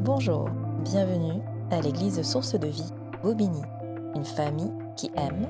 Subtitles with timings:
[0.00, 0.50] Bonjour,
[0.84, 3.62] bienvenue à l'église Source de Vie, Bobigny,
[4.14, 5.46] une famille qui aime,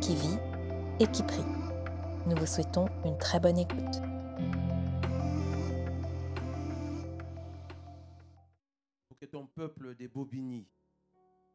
[0.00, 0.38] qui vit
[1.00, 1.44] et qui prie.
[2.26, 4.02] Nous vous souhaitons une très bonne écoute.
[9.08, 10.66] Pour que ton peuple des Bobigny,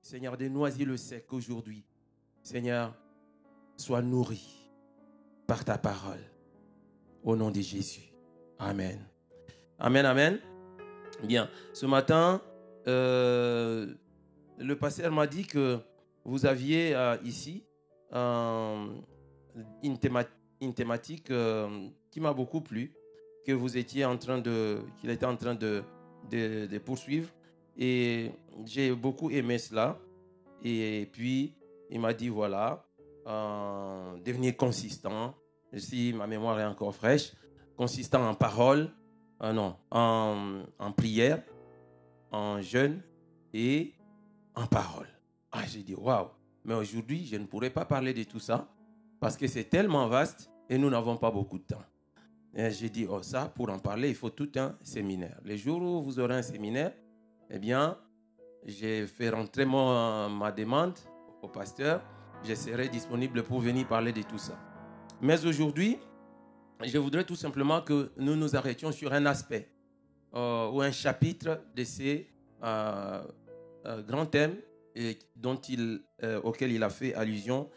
[0.02, 1.86] Seigneur, des Noisy-le-Sec aujourd'hui,
[2.42, 2.96] Seigneur,
[3.78, 4.72] soit nourri
[5.48, 6.24] par ta parole.
[7.24, 8.14] Au nom de Jésus.
[8.58, 9.00] Amen.
[9.78, 10.40] Amen, amen.
[11.24, 12.42] Bien, ce matin,
[12.88, 13.94] euh,
[14.58, 15.80] le pasteur m'a dit que
[16.26, 17.64] vous aviez euh, ici
[18.12, 20.26] une, théma-
[20.62, 22.94] une thématique euh, qui m'a beaucoup plu,
[23.46, 25.84] que vous étiez en train de, qu'il était en train de,
[26.80, 27.30] poursuivre.
[27.78, 28.32] Et
[28.66, 29.98] j'ai beaucoup aimé cela.
[30.64, 31.54] Et puis,
[31.90, 32.84] il m'a dit, voilà,
[34.26, 35.36] devenir consistant,
[35.78, 37.32] si ma mémoire est encore fraîche,
[37.78, 38.92] consistant en parole,
[39.44, 41.42] euh, non, en, en prière,
[42.32, 43.02] en jeûne
[43.54, 43.94] et
[44.56, 45.08] en parole.
[45.52, 46.28] Ah, j'ai dit, waouh,
[46.64, 48.68] mais aujourd'hui, je ne pourrais pas parler de tout ça
[49.20, 51.84] parce que c'est tellement vaste et nous n'avons pas beaucoup de temps.
[52.54, 55.40] J'ai dit, oh, ça, pour en parler, il faut tout un séminaire.
[55.46, 56.92] Les jours où vous aurez un séminaire,
[57.50, 57.98] eh bien,
[58.66, 60.98] j'ai fait rentrer mon- ma demande
[61.42, 62.02] au pasteur.
[62.44, 64.58] Je serai disponible pour venir parler de tout ça.
[65.22, 65.98] Mais aujourd'hui,
[66.84, 69.70] je voudrais tout simplement que nous nous arrêtions sur un aspect
[70.34, 72.28] euh, ou un chapitre de ces
[72.64, 73.22] euh,
[73.86, 74.56] euh, grands thèmes
[74.96, 76.02] et dont il,
[76.44, 77.70] auxquels il a fait allusion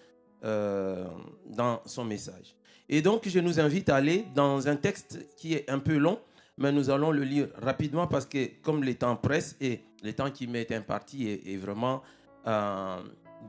[0.42, 2.56] dans son message.
[2.88, 6.18] Et donc, je nous invite à aller dans un texte qui est un peu long,
[6.58, 10.30] mais nous allons le lire rapidement parce que comme les temps pressent et le temps
[10.30, 12.02] qui m'est imparti est, est vraiment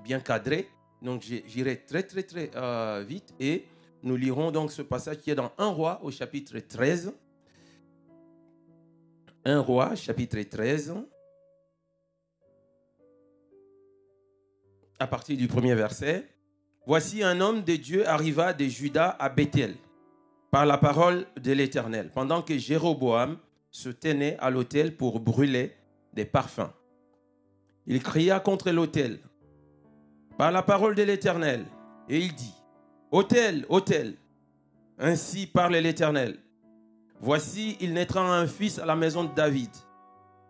[0.04, 0.70] bien cadré,
[1.02, 2.52] donc j'irai très très très
[3.04, 3.66] vite et
[4.06, 7.12] nous lirons donc ce passage qui est dans 1 roi au chapitre 13.
[9.44, 10.94] 1 roi chapitre 13.
[15.00, 16.30] À partir du premier verset.
[16.86, 19.76] Voici un homme de Dieu arriva de Juda à Bethel
[20.52, 23.40] par la parole de l'Éternel, pendant que Jéroboam
[23.72, 25.76] se tenait à l'autel pour brûler
[26.14, 26.72] des parfums.
[27.88, 29.20] Il cria contre l'autel
[30.38, 31.66] par la parole de l'Éternel,
[32.08, 32.54] et il dit,
[33.16, 34.18] Autel, autel,
[34.98, 36.38] ainsi parle l'Éternel.
[37.22, 39.70] Voici, il naîtra un fils à la maison de David.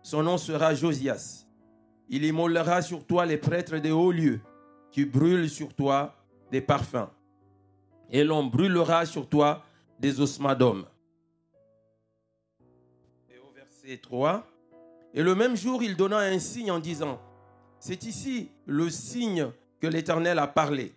[0.02, 1.46] Son nom sera Josias.
[2.08, 4.40] Il immolera sur toi les prêtres des hauts lieux,
[4.90, 6.16] qui brûlent sur toi
[6.50, 7.08] des parfums.
[8.10, 9.62] Et l'on brûlera sur toi
[10.00, 10.86] des ossements d'hommes.
[13.30, 14.44] Et au verset 3,
[15.14, 17.20] et le même jour, il donna un signe en disant,
[17.78, 20.96] c'est ici le signe que l'Éternel a parlé.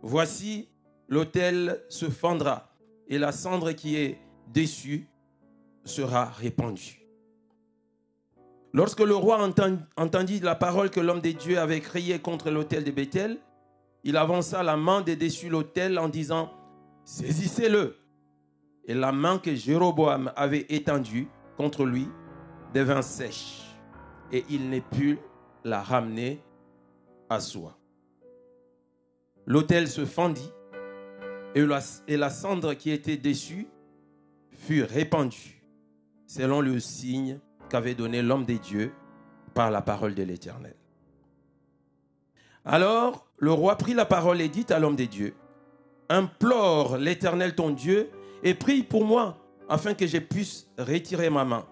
[0.00, 0.71] Voici,
[1.12, 2.74] l'autel se fendra,
[3.06, 4.18] et la cendre qui est
[4.48, 5.06] dessus
[5.84, 7.06] sera répandue.
[8.72, 12.82] Lorsque le roi enten- entendit la parole que l'homme de Dieu avait criée contre l'autel
[12.82, 13.36] de Bethel,
[14.04, 16.50] il avança la main de dessus l'autel en disant,
[17.04, 17.94] Saisissez-le.
[18.86, 21.28] Et la main que Jéroboam avait étendue
[21.58, 22.08] contre lui
[22.72, 23.76] devint sèche,
[24.32, 25.18] et il ne put
[25.62, 26.40] la ramener
[27.28, 27.76] à soi.
[29.44, 30.50] L'autel se fendit,
[31.54, 33.66] et la, cendre qui était dessus
[34.50, 35.62] fut répandue,
[36.26, 38.92] selon le signe qu'avait donné l'homme des dieux
[39.54, 40.76] par la parole de l'Éternel.
[42.64, 45.34] Alors le roi prit la parole et dit à l'homme des dieux,
[46.08, 48.10] Implore l'Éternel ton Dieu
[48.42, 49.38] et prie pour moi,
[49.68, 51.66] afin que je puisse retirer ma main.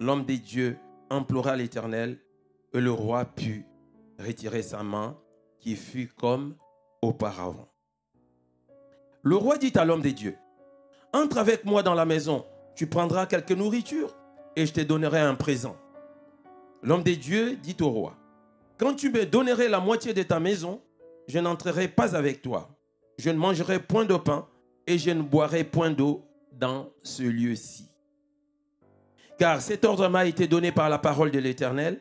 [0.00, 0.76] L'homme des dieux
[1.10, 2.18] implora l'Éternel,
[2.74, 3.64] et le roi put
[4.18, 5.16] retirer sa main,
[5.60, 6.56] qui fut comme
[7.00, 7.71] auparavant.
[9.24, 10.36] Le roi dit à l'homme des dieux,
[11.12, 12.44] Entre avec moi dans la maison,
[12.74, 14.16] tu prendras quelque nourriture,
[14.56, 15.76] et je te donnerai un présent.
[16.82, 18.16] L'homme des dieux dit au roi,
[18.78, 20.80] Quand tu me donnerais la moitié de ta maison,
[21.28, 22.70] je n'entrerai pas avec toi.
[23.16, 24.48] Je ne mangerai point de pain,
[24.88, 27.88] et je ne boirai point d'eau dans ce lieu-ci.
[29.38, 32.00] Car cet ordre m'a été donné par la parole de l'Éternel.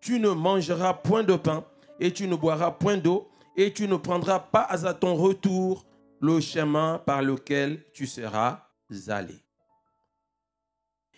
[0.00, 1.64] Tu ne mangeras point de pain,
[2.00, 5.84] et tu ne boiras point d'eau, et tu ne prendras pas à ton retour
[6.22, 8.68] le chemin par lequel tu seras
[9.08, 9.34] allé.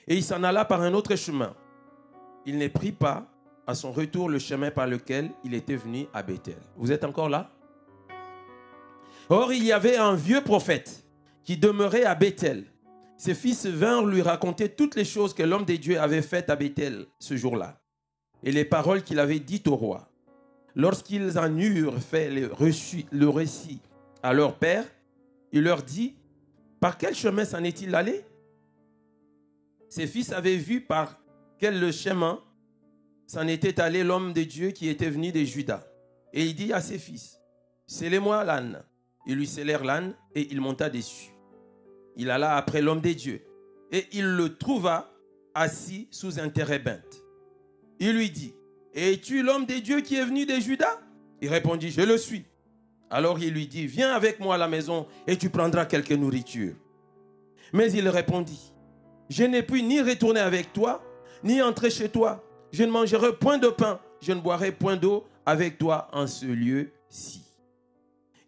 [0.07, 1.55] Et il s'en alla par un autre chemin.
[2.47, 3.27] Il ne prit pas
[3.67, 6.59] à son retour le chemin par lequel il était venu à Bethel.
[6.77, 7.51] Vous êtes encore là?
[9.29, 11.05] Or, il y avait un vieux prophète
[11.43, 12.65] qui demeurait à Bethel.
[13.19, 16.57] Ses fils vinrent lui raconter toutes les choses que l'homme des dieux avait faites à
[16.57, 17.81] Bethel ce jour-là,
[18.43, 20.09] et les paroles qu'il avait dites au roi.
[20.75, 23.81] Lorsqu'ils en eurent fait le récit
[24.25, 24.87] à leur père,
[25.53, 26.15] il leur dit,
[26.81, 28.25] par quel chemin s'en est-il allé?
[29.91, 31.21] Ses fils avaient vu par
[31.59, 32.43] quel chemin
[33.27, 35.87] s'en était allé l'homme de Dieu qui était venu de Juda.
[36.33, 37.39] Et il dit à ses fils,
[37.87, 38.83] scellez-moi l'âne.
[39.27, 41.35] Ils lui scellèrent l'âne et il monta dessus.
[42.17, 43.43] Il alla après l'homme des dieux
[43.93, 45.13] et il le trouva
[45.55, 47.23] assis sous un térébinthe.
[48.01, 48.55] Il lui dit,
[48.95, 50.99] Es-tu l'homme des dieux qui est venu de Juda?
[51.43, 52.47] Il répondit, Je le suis.
[53.15, 56.75] Alors il lui dit, Viens avec moi à la maison et tu prendras quelque nourriture.
[57.73, 58.73] Mais il répondit,
[59.31, 61.01] Je n'ai pu ni retourner avec toi,
[61.45, 62.43] ni entrer chez toi.
[62.73, 66.45] Je ne mangerai point de pain, je ne boirai point d'eau avec toi en ce
[66.45, 67.45] lieu-ci.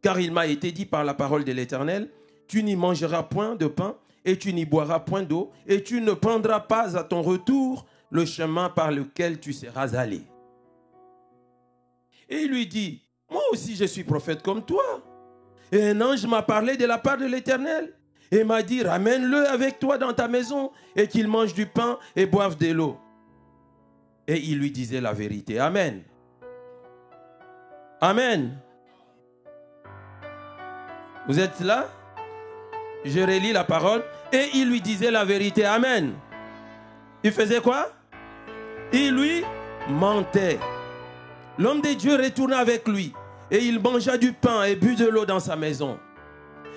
[0.02, 2.10] Car il m'a été dit par la parole de l'Éternel,
[2.48, 6.12] tu n'y mangeras point de pain et tu n'y boiras point d'eau, et tu ne
[6.12, 10.22] prendras pas à ton retour le chemin par lequel tu seras allé.
[12.28, 14.84] Et il lui dit, moi aussi je suis prophète comme toi.
[15.73, 17.93] Et un ange m'a parlé de la part de l'Éternel
[18.31, 22.26] et m'a dit, ramène-le avec toi dans ta maison et qu'il mange du pain et
[22.26, 22.99] boive de l'eau.
[24.28, 25.58] Et il lui disait la vérité.
[25.58, 26.02] Amen.
[28.00, 28.58] Amen.
[31.29, 31.88] Vous êtes là?
[33.05, 34.02] Je relis la parole.
[34.32, 35.64] Et il lui disait la vérité.
[35.64, 36.14] Amen.
[37.22, 37.93] Il faisait quoi?
[38.93, 39.44] Il lui
[39.88, 40.58] mentait.
[41.58, 43.12] L'homme de Dieu retourna avec lui.
[43.50, 45.99] Et il mangea du pain et but de l'eau dans sa maison.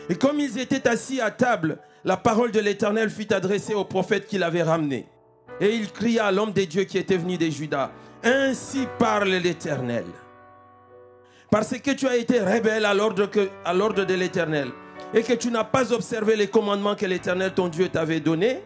[0.08, 4.28] Et comme ils étaient assis à table, la parole de l'Éternel fut adressée au prophète
[4.28, 5.08] qui l'avait ramené.
[5.60, 7.92] Et il cria à l'homme de Dieu qui était venu de Juda.
[8.24, 10.06] Ainsi parle l'Éternel.
[11.52, 14.70] Parce que tu as été rebelle à l'ordre de l'Éternel
[15.14, 18.64] et que tu n'as pas observé les commandements que l'Éternel ton Dieu t'avait donnés,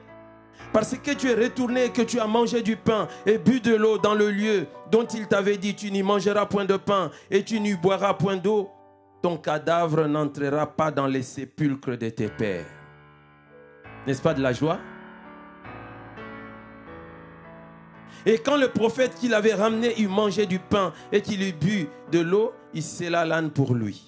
[0.73, 3.75] parce que tu es retourné et que tu as mangé du pain et bu de
[3.75, 7.43] l'eau dans le lieu dont il t'avait dit, tu n'y mangeras point de pain et
[7.43, 8.71] tu n'y boiras point d'eau,
[9.21, 12.65] ton cadavre n'entrera pas dans les sépulcres de tes pères.
[14.05, 14.79] N'est-ce pas de la joie?
[18.25, 21.87] Et quand le prophète qui l'avait ramené eut mangé du pain et qu'il eut bu
[22.11, 24.07] de l'eau, il scella l'âne pour lui.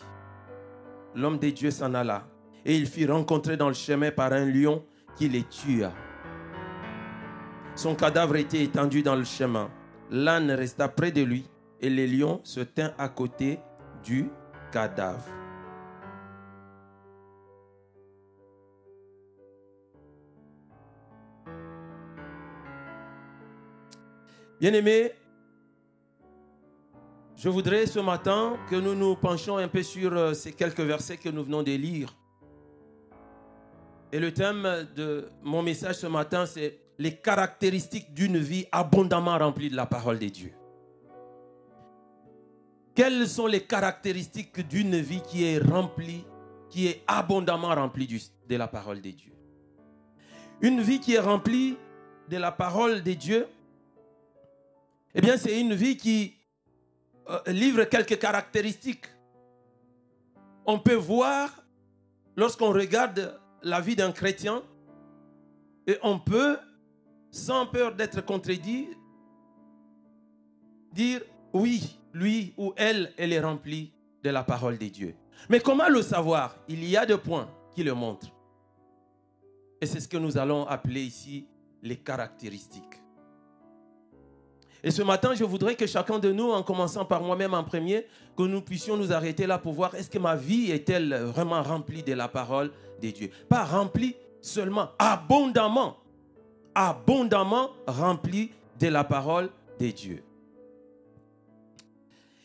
[1.14, 2.28] L'homme de Dieu s'en alla
[2.66, 4.84] et il fit rencontrer dans le chemin par un lion
[5.16, 5.92] qui les tua.
[7.76, 9.70] Son cadavre était étendu dans le chemin.
[10.10, 11.46] L'âne resta près de lui
[11.82, 13.60] et le lion se tint à côté
[14.02, 14.30] du
[14.72, 15.26] cadavre.
[24.58, 25.12] Bien-aimés,
[27.36, 31.18] je voudrais ce matin que nous nous penchions un peu sur euh, ces quelques versets
[31.18, 32.16] que nous venons de lire.
[34.14, 39.70] Et le thème de mon message ce matin, c'est les caractéristiques d'une vie abondamment remplie
[39.70, 40.54] de la parole de Dieu.
[42.94, 46.26] Quelles sont les caractéristiques d'une vie qui est remplie,
[46.70, 48.08] qui est abondamment remplie
[48.48, 49.34] de la parole de Dieu?
[50.62, 51.78] Une vie qui est remplie
[52.30, 53.48] de la parole de Dieu,
[55.14, 56.36] eh bien, c'est une vie qui
[57.30, 59.08] euh, livre quelques caractéristiques.
[60.66, 61.50] On peut voir,
[62.36, 64.64] lorsqu'on regarde la vie d'un chrétien,
[65.88, 66.58] et on peut,
[67.36, 68.88] sans peur d'être contredit,
[70.94, 71.20] dire
[71.52, 73.92] oui, lui ou elle, elle est remplie
[74.24, 75.16] de la parole de Dieu.
[75.50, 76.56] Mais comment le savoir?
[76.70, 78.32] Il y a deux points qui le montrent.
[79.82, 81.46] Et c'est ce que nous allons appeler ici
[81.84, 83.02] les caractéristiques.
[84.82, 88.08] Et ce matin, je voudrais que chacun de nous, en commençant par moi-même en premier,
[88.38, 92.02] que nous puissions nous arrêter là pour voir est-ce que ma vie est-elle vraiment remplie
[92.02, 93.30] de la parole de Dieu?
[93.50, 95.98] Pas remplie seulement, abondamment,
[96.76, 100.24] abondamment remplie de la parole de Dieu.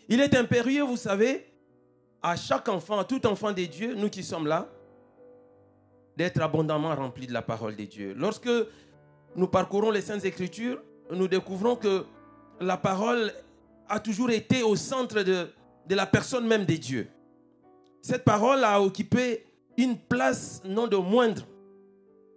[0.09, 1.47] Il est impérieux, vous savez,
[2.23, 4.69] à chaque enfant, à tout enfant de Dieu, nous qui sommes là,
[6.17, 8.15] d'être abondamment rempli de la parole de Dieu.
[8.17, 8.51] Lorsque
[9.37, 12.05] nous parcourons les Saintes Écritures, nous découvrons que
[12.61, 13.33] la parole
[13.89, 15.49] a toujours été au centre de,
[15.89, 17.09] la personne même de Dieu.
[18.03, 19.47] Cette parole a occupé
[19.77, 21.47] une place non de moindre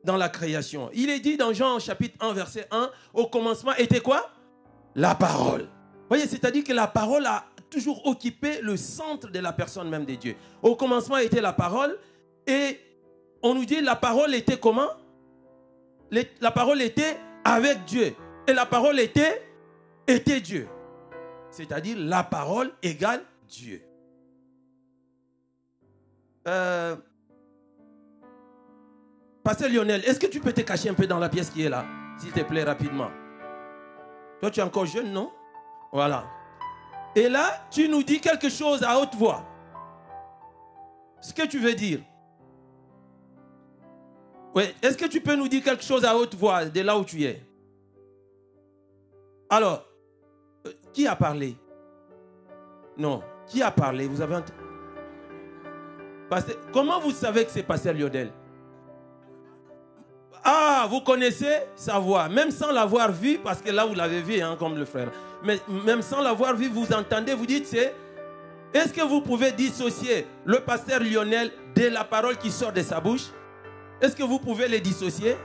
[0.03, 0.89] dans la création.
[0.93, 4.29] Il est dit dans Jean chapitre 1 verset 1, au commencement était quoi?
[4.95, 5.67] La parole.
[6.10, 10.15] Voyez, c'est-à-dire que la parole a toujours occupé le centre de la personne même de
[10.15, 10.36] Dieu.
[10.62, 11.98] Au commencement était la parole
[12.45, 12.79] et
[13.41, 14.89] on nous dit la parole était comment?
[16.41, 18.13] La parole était avec Dieu
[18.48, 19.41] et la parole était
[20.07, 20.67] était Dieu.
[21.50, 23.81] C'est-à-dire la parole égale Dieu.
[26.48, 26.95] Euh,
[29.43, 31.69] Pasteur Lionel, est-ce que tu peux te cacher un peu dans la pièce qui est
[31.69, 31.85] là
[32.17, 33.12] S'il te plaît, rapidement?
[34.39, 35.31] Toi, tu es encore jeune, non?
[35.91, 36.25] Voilà.
[37.15, 39.43] Et là, tu nous dis quelque chose à haute voix.
[41.21, 42.00] Ce que tu veux dire.
[44.55, 47.03] Oui, est-ce que tu peux nous dire quelque chose à haute voix de là où
[47.03, 47.41] tu es?
[49.50, 49.85] Alors,
[50.93, 51.57] Qui a parlé?
[52.97, 53.21] Non.
[53.47, 54.07] Qui a parlé?
[54.07, 54.53] Vous avez entendu
[56.71, 58.31] Comment vous savez que c'est Pasteur Lionel?
[60.43, 64.41] Ah, vous connaissez sa voix, même sans l'avoir vu, parce que là vous l'avez vu,
[64.41, 65.09] hein, comme le frère.
[65.43, 67.95] Mais même sans l'avoir vu, vous entendez, vous dites, c'est...
[68.73, 73.00] Est-ce que vous pouvez dissocier le pasteur Lionel de la parole qui sort de sa
[73.00, 73.27] bouche?
[74.01, 75.38] Est-ce que vous pouvez les dissocier?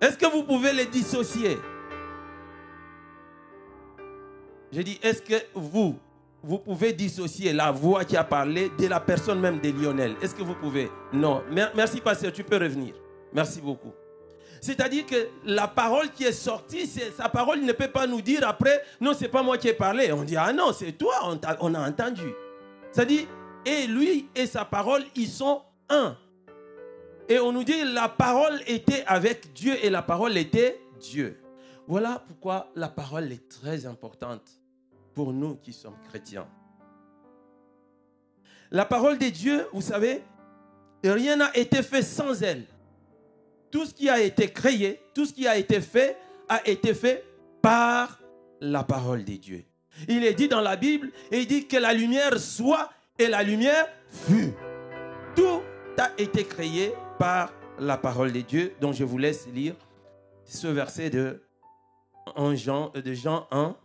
[0.00, 1.58] Est-ce que vous pouvez les dissocier?
[4.70, 5.98] Je dis, est-ce que vous,
[6.42, 10.34] vous pouvez dissocier la voix qui a parlé de la personne même de Lionel Est-ce
[10.34, 10.90] que vous pouvez?
[11.12, 11.42] Non.
[11.74, 12.94] Merci, pasteur, tu peux revenir.
[13.32, 13.92] Merci beaucoup.
[14.60, 18.82] C'est-à-dire que la parole qui est sortie, sa parole ne peut pas nous dire après,
[19.00, 20.12] non, c'est pas moi qui ai parlé.
[20.12, 22.32] On dit, ah non, c'est toi, on a, on a entendu.
[22.92, 23.26] C'est-à-dire,
[23.64, 26.16] et lui et sa parole, ils sont un.
[27.28, 31.40] Et on nous dit, la parole était avec Dieu et la parole était Dieu.
[31.88, 34.61] Voilà pourquoi la parole est très importante
[35.14, 36.48] pour nous qui sommes chrétiens.
[38.70, 40.22] La parole de Dieu, vous savez,
[41.04, 42.64] rien n'a été fait sans elle.
[43.70, 46.16] Tout ce qui a été créé, tout ce qui a été fait,
[46.48, 47.24] a été fait
[47.60, 48.20] par
[48.60, 49.64] la parole de Dieu.
[50.08, 53.88] Il est dit dans la Bible, il dit que la lumière soit et la lumière
[54.08, 54.52] fut.
[55.36, 55.60] Tout
[55.98, 58.74] a été créé par la parole de Dieu.
[58.80, 59.74] Donc je vous laisse lire
[60.44, 61.42] ce verset de,
[62.54, 63.76] Jean, de Jean 1,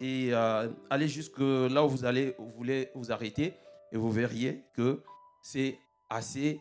[0.00, 3.54] et euh, allez jusque là où vous allez, vous voulez vous arrêter
[3.92, 5.00] et vous verriez que
[5.42, 6.60] c'est assez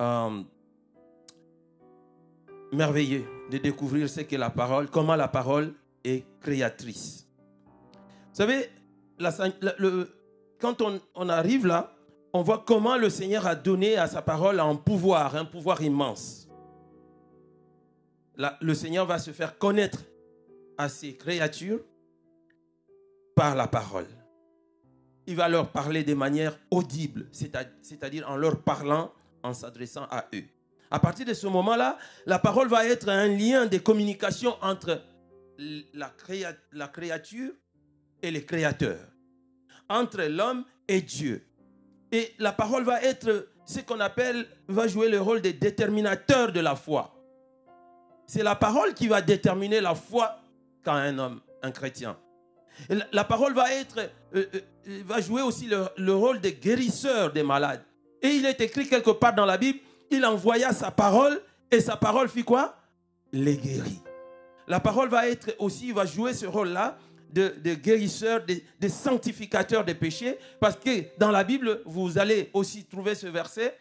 [0.00, 0.42] euh,
[2.72, 5.74] merveilleux de découvrir ce qu'est la parole, comment la parole
[6.04, 7.28] est créatrice.
[8.28, 8.70] Vous savez,
[10.58, 11.94] quand on, on arrive là,
[12.32, 16.48] on voit comment le Seigneur a donné à sa parole un pouvoir, un pouvoir immense.
[18.36, 20.04] le Seigneur va se faire connaître
[20.78, 21.80] à ses créatures
[23.38, 24.08] par la parole.
[25.28, 29.12] Il va leur parler de manière audible, c'est-à-dire en leur parlant,
[29.44, 30.42] en s'adressant à eux.
[30.90, 35.00] À partir de ce moment-là, la parole va être un lien de communication entre
[35.56, 36.12] la,
[36.72, 37.52] la créature
[38.22, 38.98] et le créateur,
[39.88, 41.46] entre l'homme et Dieu.
[42.10, 46.58] Et la parole va être ce qu'on appelle, va jouer le rôle de déterminateur de
[46.58, 47.14] la foi.
[48.26, 50.40] C'est la parole qui va déterminer la foi
[50.82, 52.18] quand un homme, un chrétien.
[53.12, 53.98] La parole va être,
[54.34, 57.82] euh, euh, va jouer aussi le, rôle de guérisseur des malades.
[58.22, 59.80] Et il est écrit quelque part dans la Bible,
[60.10, 62.76] il envoya sa parole et sa parole fit quoi?
[63.32, 64.02] Les guérit.
[64.66, 66.98] La parole va être aussi, va jouer ce rôle-là
[67.32, 73.14] de, guérisseur, de, sanctificateur des péchés, parce que dans la Bible, vous allez aussi trouver
[73.14, 73.76] ce verset,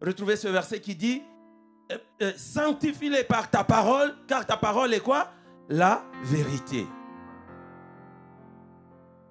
[0.00, 1.22] retrouver ce verset qui dit,
[2.22, 5.32] euh, sanctifie-les par ta parole, car ta parole est quoi?
[5.68, 6.86] La vérité.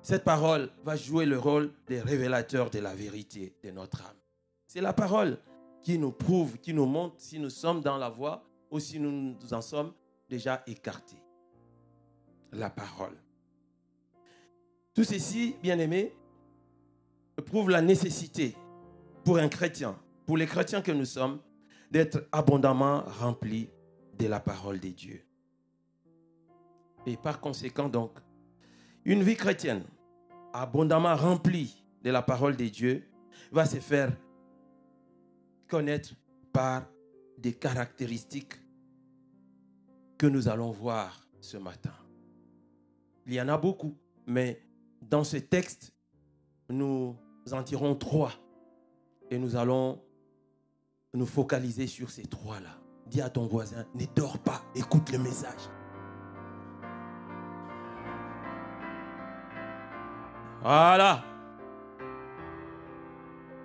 [0.09, 4.17] Cette parole va jouer le rôle des révélateurs de la vérité de notre âme.
[4.65, 5.37] C'est la parole
[5.83, 9.11] qui nous prouve, qui nous montre si nous sommes dans la voie ou si nous
[9.11, 9.93] nous en sommes
[10.27, 11.21] déjà écartés.
[12.53, 13.15] La parole.
[14.95, 16.15] Tout ceci, bien aimé,
[17.45, 18.55] prouve la nécessité
[19.23, 21.39] pour un chrétien, pour les chrétiens que nous sommes,
[21.91, 23.69] d'être abondamment remplis
[24.17, 25.21] de la parole de Dieu.
[27.05, 28.17] Et par conséquent, donc,
[29.05, 29.83] une vie chrétienne
[30.61, 33.07] abondamment rempli de la parole de Dieu,
[33.51, 34.15] va se faire
[35.67, 36.13] connaître
[36.51, 36.85] par
[37.37, 38.55] des caractéristiques
[40.17, 41.93] que nous allons voir ce matin.
[43.25, 43.95] Il y en a beaucoup,
[44.27, 44.61] mais
[45.01, 45.93] dans ce texte,
[46.69, 47.15] nous
[47.51, 48.33] en tirons trois
[49.31, 50.01] et nous allons
[51.13, 52.81] nous focaliser sur ces trois-là.
[53.07, 55.78] Dis à ton voisin, ne dors pas, écoute le message.
[60.61, 61.23] Voilà.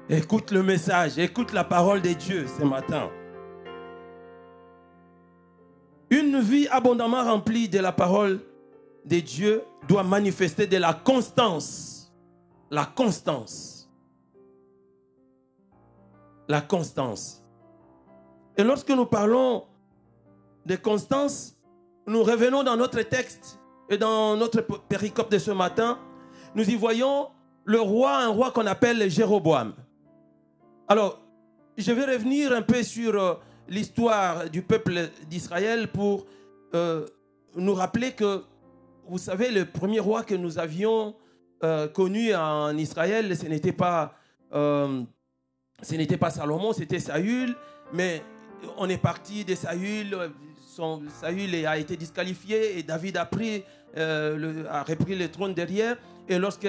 [0.08, 3.10] Écoute le message, écoute la parole de Dieu ce matin.
[6.10, 8.40] Une vie abondamment remplie de la parole
[9.04, 12.12] de Dieu doit manifester de la constance.
[12.70, 13.90] La constance.
[16.46, 17.42] La constance.
[18.56, 19.64] Et lorsque nous parlons
[20.66, 21.56] de constance,
[22.06, 23.58] nous revenons dans notre texte
[23.88, 25.98] et dans notre péricope de ce matin
[26.54, 27.28] nous y voyons
[27.64, 29.74] le roi, un roi qu'on appelle Jéroboam.
[30.86, 31.20] Alors,
[31.76, 33.34] je vais revenir un peu sur euh,
[33.68, 36.26] l'histoire du peuple d'Israël pour
[36.74, 37.06] euh,
[37.56, 38.42] nous rappeler que,
[39.08, 41.14] vous savez, le premier roi que nous avions
[41.62, 44.14] euh, connu en Israël, ce n'était pas,
[46.30, 47.56] Salomon, c'était Saül,
[47.92, 48.22] mais
[48.76, 50.16] on est parti de Saül
[51.20, 53.64] Saül a été disqualifié et David a repris
[53.96, 55.96] le trône derrière.
[56.28, 56.68] Et lorsque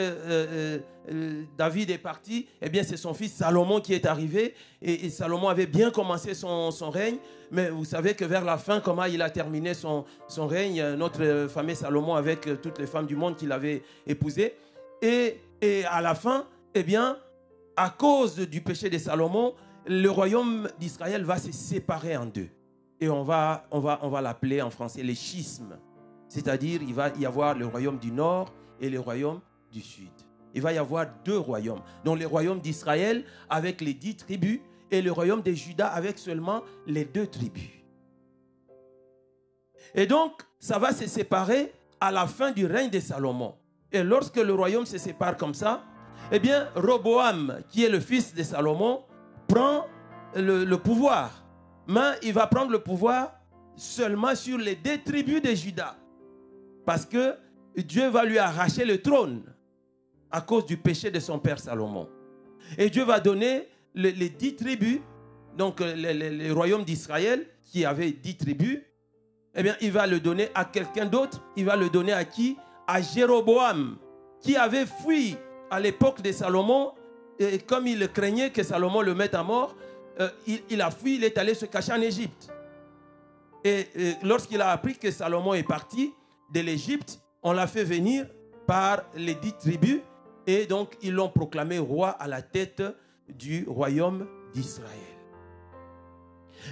[1.58, 4.54] David est parti, eh bien c'est son fils Salomon qui est arrivé.
[4.82, 7.18] Et, Salomon avait bien commencé son, règne.
[7.52, 10.06] Mais vous savez que vers la fin, comment il a terminé son,
[10.38, 14.56] règne, notre fameux Salomon avec toutes les femmes du monde qu'il avait épousées.
[15.02, 17.18] Et, et à la fin, eh bien,
[17.78, 19.54] à cause du péché de Salomon,
[19.88, 22.50] le royaume d'Israël va se séparer en deux.
[23.00, 25.78] Et on va, on va, on va l'appeler en français les schismes.
[26.28, 29.40] C'est-à-dire, il va y avoir le royaume du nord et le royaume
[29.72, 30.12] du sud.
[30.54, 31.82] Il va y avoir deux royaumes.
[32.04, 36.64] Donc le royaume d'Israël avec les dix tribus et le royaume de Juda avec seulement
[36.88, 37.70] les deux tribus.
[39.94, 43.56] Et donc, ça va se séparer à la fin du règne de Salomon.
[43.92, 45.84] Et lorsque le royaume se sépare comme ça,
[46.32, 49.04] eh bien, Roboam, qui est le fils de Salomon,
[49.48, 49.86] prend
[50.36, 51.32] le, pouvoir.
[51.88, 53.40] Mais il va prendre le pouvoir
[53.76, 55.96] seulement sur les deux tribus de Juda.
[56.86, 57.36] Parce que
[57.84, 59.44] Dieu va lui arracher le trône
[60.32, 62.08] à cause du péché de son père Salomon.
[62.78, 65.00] Et Dieu va donner les, dix tribus,
[65.58, 68.80] donc le, royaume d'Israël, qui avait dix tribus,
[69.56, 71.42] eh bien, il va le donner à quelqu'un d'autre.
[71.56, 72.58] Il va le donner à qui?
[72.88, 73.98] À Jéroboam,
[74.42, 75.38] qui avait fui
[75.72, 76.92] à l'époque de Salomon
[77.40, 79.76] et comme il craignait que Salomon le mette à mort,
[80.20, 80.30] euh,
[80.70, 82.50] il, a fui, il est allé se cacher en Égypte.
[83.64, 83.88] Et,
[84.24, 86.14] lorsqu'il a appris que Salomon est parti
[86.54, 88.26] de l'Égypte, on l'a fait venir
[88.66, 90.02] par les dix tribus
[90.48, 92.82] et donc ils l'ont proclamé roi à la tête
[93.30, 94.90] du royaume d'Israël.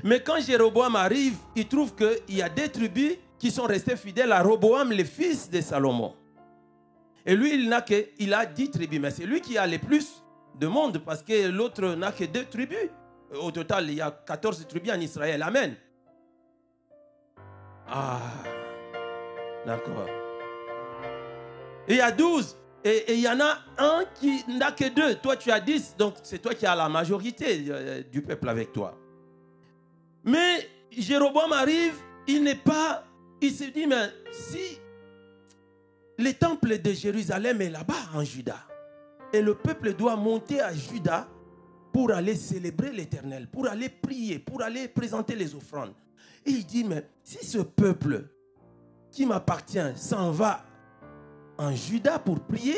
[0.03, 4.31] Mais quand Jéroboam arrive, il trouve qu'il y a des tribus qui sont restées fidèles
[4.31, 6.15] à Roboam, le fils de Salomon.
[7.23, 9.77] Et lui, il n'a que, il a dix tribus, mais c'est lui qui a les
[9.77, 10.23] plus
[10.59, 12.89] de monde parce que l'autre n'a que deux tribus.
[13.39, 15.43] Au total, il y a 14 tribus en Israël.
[15.43, 15.75] Amen.
[17.87, 18.19] Ah,
[19.67, 20.22] d'accord.
[21.87, 22.57] Il y a 12.
[22.85, 25.15] Et il y en a un qui n'a que deux.
[25.15, 25.95] Toi, tu as 10.
[25.97, 28.97] Donc, c'est toi qui as la majorité euh, du peuple avec toi.
[30.25, 31.95] Mais Jéroboam arrive,
[32.27, 33.05] il n'est pas.
[33.41, 34.79] Il se dit, mais si
[36.17, 38.57] le temple de Jérusalem est là-bas en Juda,
[39.31, 41.27] et le peuple doit monter à Juda
[41.91, 45.93] pour aller célébrer l'Éternel, pour aller prier, pour aller présenter les offrandes.
[46.45, 48.25] Et il dit, mais si ce peuple
[49.11, 50.65] qui m'appartient s'en va
[51.57, 52.77] en Juda pour prier,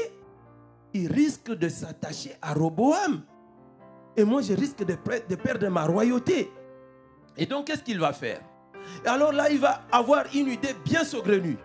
[0.93, 3.23] il risque de s'attacher à Roboam.
[4.17, 4.95] Et moi, je risque de,
[5.35, 6.49] perdre ma royauté.
[7.37, 8.41] Et donc, qu'est-ce qu'il va faire?
[9.05, 11.57] Alors là, il va avoir une idée bien saugrenue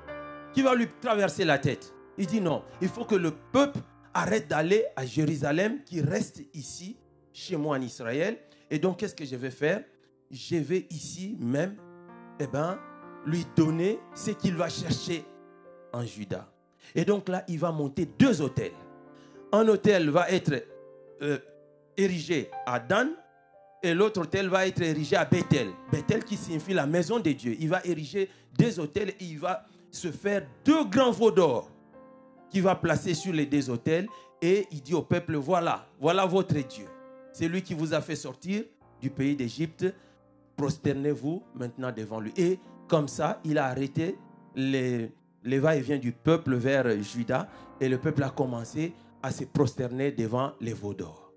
[0.53, 1.94] qui va lui traverser la tête.
[2.18, 3.79] Il dit non, il faut que le peuple
[4.12, 6.96] arrête d'aller à Jérusalem, qui reste ici,
[7.33, 8.38] chez moi en Israël.
[8.68, 9.85] Et donc, qu'est-ce que je vais faire?
[10.31, 11.77] Je vais ici même,
[12.40, 12.79] eh ben,
[13.27, 15.25] lui donner ce qu'il va chercher
[15.92, 16.51] en Juda.
[16.94, 18.72] Et donc là, il va monter deux hôtels.
[19.52, 20.66] Un hôtel va être
[21.22, 21.38] euh,
[21.96, 23.10] érigé à Dan
[23.82, 25.68] et l'autre hôtel va être érigé à Bethel.
[25.90, 27.56] Bethel qui signifie la maison de Dieu.
[27.58, 31.70] Il va ériger deux hôtels et il va se faire deux grands veaux d'or
[32.50, 34.08] qui va placer sur les deux hôtels
[34.42, 36.86] et il dit au peuple, voilà, voilà votre Dieu.
[37.32, 38.64] C'est lui qui vous a fait sortir
[39.00, 39.86] du pays d'Égypte.
[40.56, 42.32] Prosternez-vous maintenant devant lui.
[42.36, 44.16] Et comme ça, il a arrêté
[44.54, 45.12] les,
[45.44, 47.48] les va-et-vient du peuple vers Juda
[47.81, 51.33] et le peuple a commencé à se prosterner devant les veaux d'or.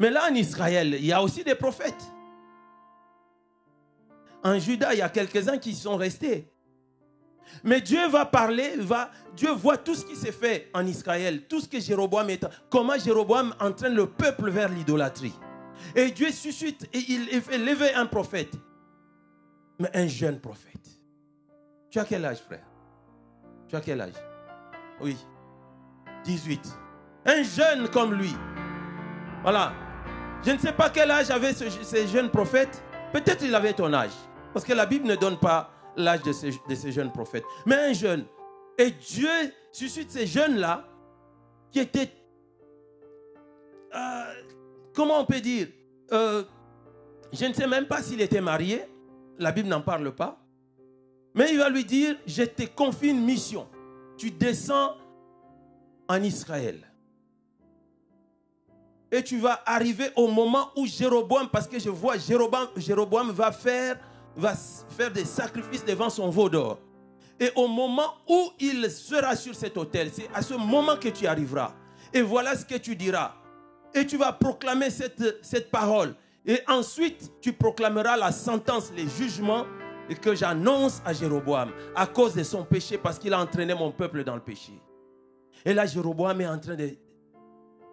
[0.00, 2.10] Mais là en Israël, il y a aussi des prophètes.
[4.42, 6.50] En Juda, il y a quelques-uns qui sont restés.
[7.62, 11.60] Mais Dieu va parler, va, Dieu voit tout ce qui s'est fait en Israël, tout
[11.60, 15.34] ce que Jéroboam est, comment Jéroboam entraîne le peuple vers l'idolâtrie.
[15.94, 18.54] Et Dieu suscite et il fait lever un prophète,
[19.78, 20.74] mais un jeune prophète.
[21.90, 22.64] Tu as quel âge, frère?
[23.68, 24.14] Tu as quel âge?
[25.00, 25.16] Oui,
[26.24, 26.60] 18.
[27.26, 28.34] Un jeune comme lui.
[29.42, 29.72] Voilà.
[30.44, 31.64] Je ne sais pas quel âge avait ce,
[32.06, 32.82] jeune prophète.
[33.12, 34.12] Peut-être il avait ton âge.
[34.52, 37.44] Parce que la Bible ne donne pas l'âge de ces, jeunes prophètes.
[37.66, 38.24] Mais un jeune.
[38.76, 39.28] Et Dieu
[39.72, 40.86] suscite ces jeunes-là
[41.70, 42.10] qui étaient,
[43.94, 44.24] euh,
[44.92, 45.68] comment on peut dire,
[46.12, 46.44] euh,
[47.32, 48.82] je ne sais même pas s'il était marié,
[49.38, 50.38] la Bible n'en parle pas,
[51.34, 53.66] mais il va lui dire, je te confie une mission.
[54.16, 54.94] Tu descends
[56.08, 56.80] en Israël.
[59.10, 63.98] Et tu vas arriver au moment où Jéroboam, parce que je vois Jéroboam, va faire
[65.12, 66.78] des sacrifices devant son veau d'or.
[67.40, 71.26] Et au moment où il sera sur cet autel, c'est à ce moment que tu
[71.26, 71.74] arriveras.
[72.12, 73.34] Et voilà ce que tu diras.
[73.92, 76.14] Et tu vas proclamer cette parole.
[76.46, 79.64] Et ensuite, tu proclameras la sentence, les jugements
[80.20, 84.22] que j'annonce à Jéroboam à cause de son péché parce qu'il a entraîné mon peuple
[84.22, 84.72] dans le péché.
[85.64, 86.90] Et là, Jéroboam est en train de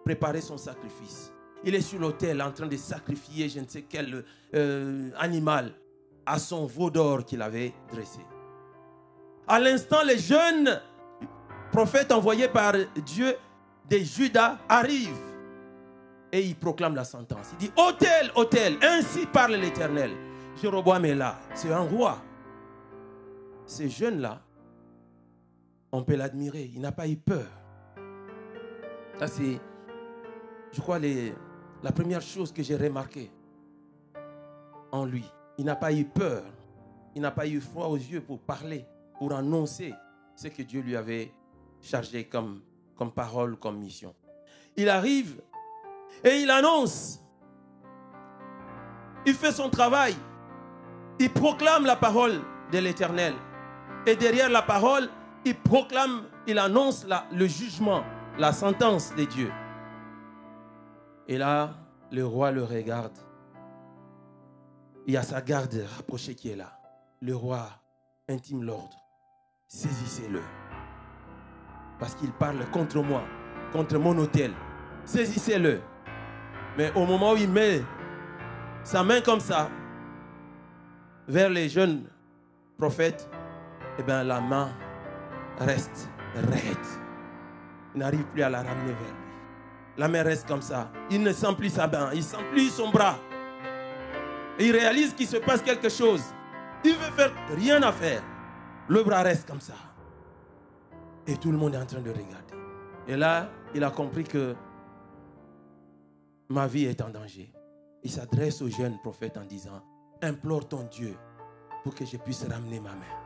[0.04, 1.32] préparer son sacrifice.
[1.64, 5.72] Il est sur l'autel en train de sacrifier je ne sais quel euh, animal
[6.26, 8.20] à son veau d'or qu'il avait dressé.
[9.48, 10.80] À l'instant, les jeunes
[11.70, 12.74] prophètes envoyés par
[13.06, 13.34] Dieu
[13.88, 15.31] de Judas arrivent
[16.32, 17.50] et ils proclament la sentence.
[17.52, 20.10] Il dit, hôtel, hôtel, ainsi parle l'Éternel.
[20.60, 22.18] Jéroboam est là, c'est un roi.
[23.66, 24.42] Ces jeunes-là,
[25.92, 27.46] on peut l'admirer, il n'a pas eu peur.
[29.18, 29.60] Ça, c'est,
[30.72, 31.34] je crois, les,
[31.82, 33.30] la première chose que j'ai remarquée
[34.90, 35.24] en lui.
[35.58, 36.44] Il n'a pas eu peur.
[37.14, 38.86] Il n'a pas eu froid aux yeux pour parler,
[39.18, 39.92] pour annoncer
[40.34, 41.30] ce que Dieu lui avait
[41.80, 42.62] chargé comme,
[42.96, 44.14] comme parole, comme mission.
[44.76, 45.42] Il arrive
[46.24, 47.20] et il annonce.
[49.26, 50.16] Il fait son travail.
[51.18, 52.40] Il proclame la parole
[52.72, 53.34] de l'Éternel.
[54.06, 55.08] Et derrière la parole,
[55.44, 58.02] il proclame, il annonce le jugement,
[58.38, 59.52] la sentence de Dieu.
[61.28, 61.74] Et là,
[62.10, 63.16] le roi le regarde.
[65.06, 66.78] Il y a sa garde rapprochée qui est là.
[67.20, 67.68] Le roi
[68.28, 68.96] intime l'ordre.
[69.68, 70.42] Saisissez-le.
[71.98, 73.22] Parce qu'il parle contre moi,
[73.72, 74.52] contre mon hôtel.
[75.04, 75.80] Saisissez-le.
[76.76, 77.82] Mais au moment où il met
[78.84, 79.68] sa main comme ça
[81.28, 82.04] vers les jeunes
[82.78, 83.28] prophètes,
[83.98, 84.70] eh bien la main
[85.58, 86.76] reste raide.
[87.94, 89.22] Il n'arrive plus à la ramener vers lui.
[89.98, 90.90] La main reste comme ça.
[91.10, 93.16] Il ne sent plus sa main, il sent plus son bras.
[94.58, 96.22] Il réalise qu'il se passe quelque chose.
[96.84, 98.22] Il veut faire rien à faire.
[98.88, 99.74] Le bras reste comme ça.
[101.26, 102.54] Et tout le monde est en train de regarder.
[103.06, 104.54] Et là, il a compris que
[106.48, 107.52] ma vie est en danger.
[108.02, 109.82] Il s'adresse au jeune prophète en disant,
[110.22, 111.16] implore ton Dieu
[111.84, 113.22] pour que je puisse ramener ma main.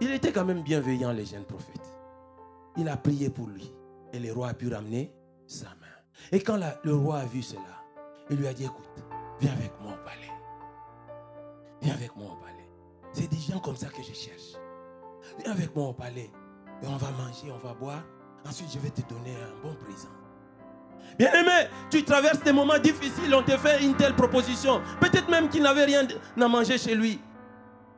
[0.00, 1.98] Il était quand même bienveillant, les jeunes prophètes.
[2.76, 3.72] Il a prié pour lui.
[4.12, 5.12] Et le roi a pu ramener
[5.46, 5.86] sa main.
[6.32, 7.84] Et quand le roi a vu cela,
[8.30, 9.04] il lui a dit, écoute,
[9.40, 10.32] viens avec moi au palais.
[11.82, 12.68] Viens avec moi au palais.
[13.12, 14.54] C'est des gens comme ça que je cherche.
[15.38, 16.30] Viens avec moi au palais.
[16.82, 18.02] Et on va manger, on va boire.
[18.46, 20.08] Ensuite, je vais te donner un bon présent.
[21.18, 24.80] Bien aimé, tu traverses des moments difficiles, on te fait une telle proposition.
[25.00, 26.06] Peut-être même qu'il n'avait rien
[26.40, 27.20] à manger chez lui.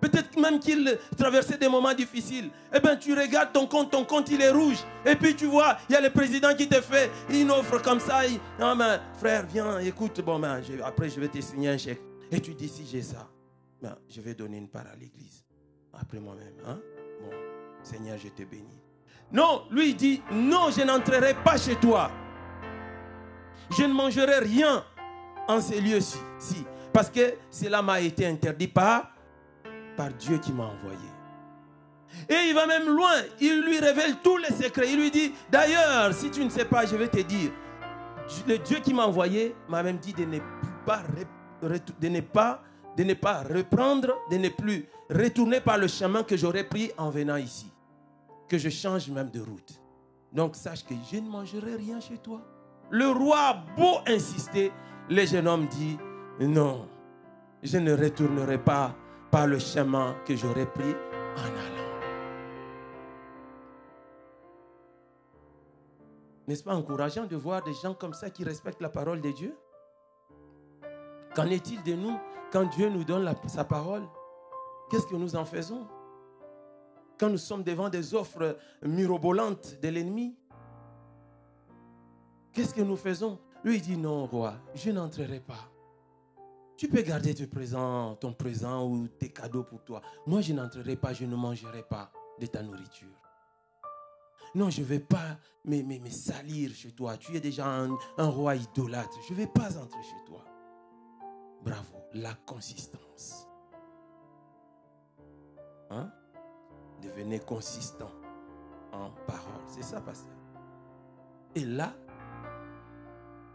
[0.01, 2.51] Peut-être même qu'il traversait des moments difficiles.
[2.75, 4.79] Eh bien, tu regardes ton compte, ton compte il est rouge.
[5.05, 8.01] Et puis tu vois, il y a le président qui te fait une offre comme
[8.01, 8.23] ça.
[8.59, 12.01] non, mais frère, viens, écoute, bon, après je vais te signer un chèque.
[12.33, 13.29] Et tu dis, si j'ai ça,
[13.83, 15.45] ben, je vais donner une part à l'église.
[15.93, 16.55] Après moi-même.
[16.67, 16.79] Hein?
[17.21, 17.31] Bon,
[17.83, 18.81] Seigneur, je te bénis.
[19.33, 22.11] Non, lui il dit, non, je n'entrerai pas chez toi.
[23.71, 24.85] Je ne mangerai rien
[25.49, 26.19] en ces lieux-ci.
[26.93, 29.11] Parce que cela m'a été interdit par
[29.97, 31.09] par Dieu qui m'a envoyé.
[32.29, 33.23] Et il va même loin.
[33.41, 34.91] Il lui révèle tous les secrets.
[34.91, 37.51] Il lui dit, d'ailleurs, si tu ne sais pas, je vais te dire.
[38.47, 40.39] Le Dieu qui m'a envoyé m'a même dit de ne
[40.87, 41.03] pas,
[42.01, 42.63] de ne pas,
[42.97, 47.11] de ne pas reprendre, de ne plus retourner par le chemin que j'aurais pris en
[47.11, 47.71] venant ici.
[48.49, 49.81] Que je change même de route.
[50.33, 52.41] Donc sache que je ne mangerai rien chez toi.
[52.91, 54.73] Le roi a beau insister,
[55.09, 55.97] le jeune homme dit,
[56.41, 56.89] non,
[57.63, 58.97] je ne retournerai pas
[59.31, 60.95] par le chemin que j'aurais pris
[61.37, 61.81] en allant.
[66.49, 69.57] N'est-ce pas encourageant de voir des gens comme ça qui respectent la parole de Dieu?
[71.37, 72.19] Qu'en est-il de nous
[72.51, 74.03] quand Dieu nous donne sa parole?
[74.91, 75.87] Qu'est-ce que nous en faisons?
[77.21, 80.37] Quand nous sommes devant des offres mirobolantes de l'ennemi
[82.53, 83.39] Qu'est-ce que nous faisons?
[83.65, 85.71] Lui dit non, roi, je n'entrerai pas.
[86.77, 90.01] Tu peux garder ton présent, ton présent ou tes cadeaux pour toi.
[90.27, 92.11] Moi, je n'entrerai pas, je ne mangerai pas
[92.41, 93.21] de ta nourriture.
[94.55, 97.17] Non, je ne vais pas me, me, salir chez toi.
[97.17, 99.19] Tu es déjà un, roi idolâtre.
[99.29, 100.45] Je ne vais pas entrer chez toi.
[101.63, 103.47] Bravo, la consistance.
[105.91, 106.11] Hein?
[107.03, 108.11] Devenez consistant
[108.93, 109.63] en parole.
[109.69, 110.35] C'est ça, pasteur.
[111.55, 111.95] Et là,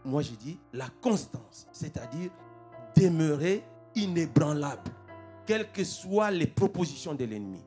[0.06, 2.30] moi je dis la constance, c'est-à-dire
[2.94, 3.64] demeurer
[3.94, 4.90] inébranlable,
[5.44, 7.62] quelles que soient les propositions de l'ennemi.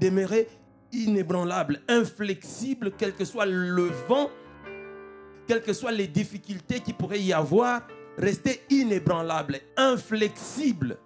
[0.00, 0.48] Demeurer
[0.92, 4.30] inébranlable, inflexible, quel que soit le vent,
[5.46, 10.96] quelles que soient les difficultés qui pourrait y avoir, rester inébranlable, inflexible.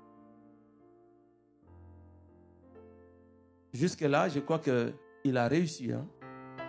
[3.73, 5.93] Jusque-là, je crois qu'il a réussi.
[5.93, 6.07] Hein?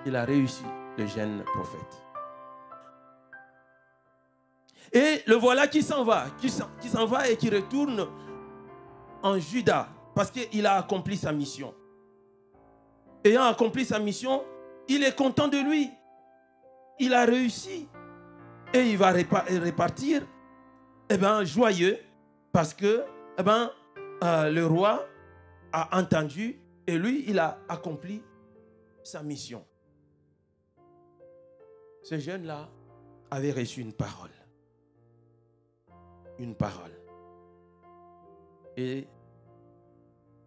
[0.05, 0.63] Il a réussi,
[0.97, 2.08] le jeune prophète.
[4.91, 8.07] Et le voilà qui s'en va, qui s'en va et qui retourne
[9.21, 11.73] en Juda parce qu'il a accompli sa mission.
[13.23, 14.43] Ayant accompli sa mission,
[14.87, 15.91] il est content de lui.
[16.99, 17.87] Il a réussi.
[18.73, 20.21] Et il va repartir
[21.09, 21.97] eh ben, joyeux
[22.51, 23.03] parce que
[23.37, 23.71] eh ben,
[24.23, 25.05] euh, le roi
[25.71, 28.23] a entendu et lui, il a accompli
[29.03, 29.65] sa mission.
[32.03, 32.69] Ce jeune-là
[33.31, 34.38] avait reçu une parole.
[36.39, 36.97] Une parole.
[38.77, 39.07] Et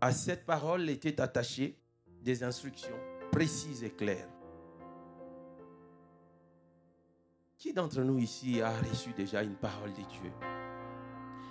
[0.01, 1.79] à cette parole étaient attachées
[2.23, 2.97] des instructions
[3.31, 4.29] précises et claires.
[7.59, 10.33] Qui d'entre nous ici a reçu déjà une parole de Dieu?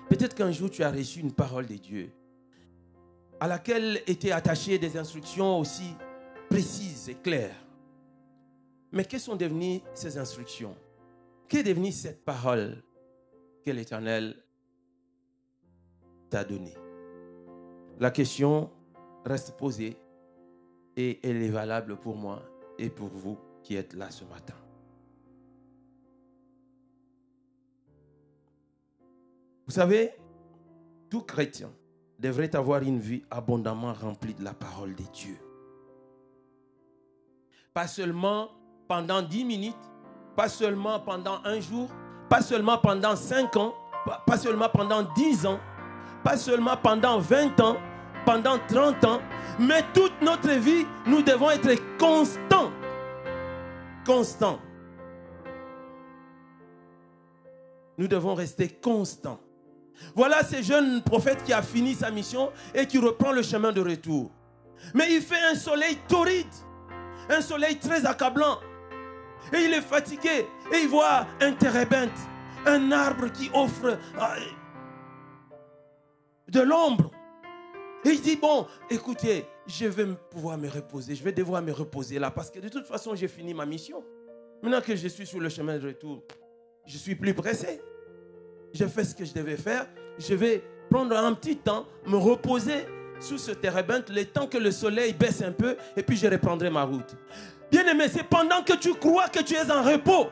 [0.09, 2.11] Peut-être qu'un jour tu as reçu une parole de Dieu
[3.39, 5.95] à laquelle étaient attachées des instructions aussi
[6.49, 7.55] précises et claires.
[8.91, 10.75] Mais quelles sont devenues ces instructions?
[11.47, 12.83] Qu'est devenue cette parole?
[13.63, 14.35] Que l'Éternel
[16.29, 16.75] t'a donnée
[17.99, 18.71] La question
[19.25, 19.97] reste posée
[20.95, 22.43] et elle est valable pour moi
[22.77, 24.55] et pour vous qui êtes là ce matin.
[29.65, 30.11] Vous savez,
[31.09, 31.71] tout chrétien
[32.19, 35.37] devrait avoir une vie abondamment remplie de la parole de Dieu.
[37.73, 38.49] Pas seulement
[38.87, 39.75] pendant dix minutes,
[40.35, 41.89] pas seulement pendant un jour,
[42.31, 43.75] pas seulement pendant cinq ans,
[44.25, 45.59] pas seulement pendant dix ans,
[46.23, 47.75] pas seulement pendant vingt ans,
[48.25, 49.19] pendant trente ans,
[49.59, 52.71] mais toute notre vie, nous devons être constants.
[54.05, 54.59] Constants.
[57.97, 59.41] Nous devons rester constants.
[60.15, 63.81] Voilà ce jeune prophète qui a fini sa mission et qui reprend le chemin de
[63.81, 64.31] retour.
[64.93, 66.47] Mais il fait un soleil torride,
[67.29, 68.57] un soleil très accablant.
[69.53, 72.09] Et il est fatigué et il voit un térébinthe,
[72.65, 74.35] un arbre qui offre euh,
[76.47, 77.11] de l'ombre.
[78.05, 82.17] Et il dit, bon, écoutez, je vais pouvoir me reposer, je vais devoir me reposer
[82.17, 84.03] là parce que de toute façon, j'ai fini ma mission.
[84.61, 86.23] Maintenant que je suis sur le chemin de retour,
[86.85, 87.81] je suis plus pressé
[88.73, 89.87] j'ai fait ce que je devais faire.
[90.17, 92.85] Je vais prendre un petit temps, me reposer
[93.19, 96.69] sous ce térébinthe, le temps que le soleil baisse un peu, et puis je reprendrai
[96.69, 97.15] ma route.
[97.71, 100.29] Bien aimé, c'est pendant que tu crois que tu es en repos,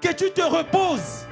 [0.00, 1.26] que tu te reposes.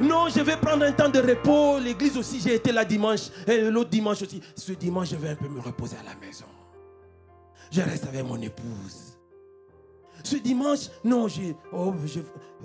[0.00, 1.78] Non, je vais prendre un temps de repos.
[1.78, 3.28] L'église aussi, j'ai été là dimanche.
[3.46, 4.40] Et l'autre dimanche aussi.
[4.56, 6.46] Ce dimanche, je vais un peu me reposer à la maison.
[7.70, 9.09] Je reste avec mon épouse.
[10.22, 11.94] Ce dimanche, non, j'ai, oh,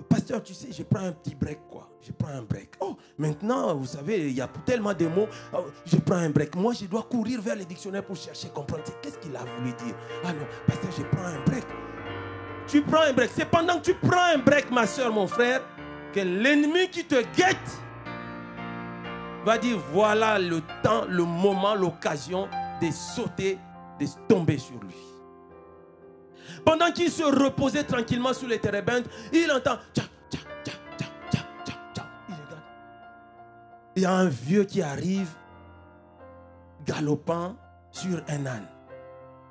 [0.10, 1.89] pasteur, tu sais, je prends un petit break, quoi.
[2.02, 2.72] Je prends un break.
[2.80, 5.28] Oh, maintenant, vous savez, il y a tellement de mots.
[5.54, 6.56] Oh, je prends un break.
[6.56, 8.84] Moi, je dois courir vers les dictionnaires pour chercher, comprendre.
[9.02, 9.96] Qu'est-ce qu'il a voulu dire?
[10.24, 11.65] Ah non, pasteur, je prends un break.
[12.68, 13.32] Tu prends un break.
[13.34, 15.62] C'est pendant que tu prends un break, ma soeur, mon frère,
[16.13, 17.82] que l'ennemi qui te guette
[19.46, 22.48] va dire voilà le temps, le moment, l'occasion
[22.82, 23.60] de sauter,
[24.00, 25.14] de tomber sur lui.
[26.63, 32.62] Pendant qu'il se reposait tranquillement sous les térébintes, il entend Il regarde.
[33.95, 35.29] Il y a un vieux qui arrive
[36.86, 37.55] galopant
[37.91, 38.67] sur un âne.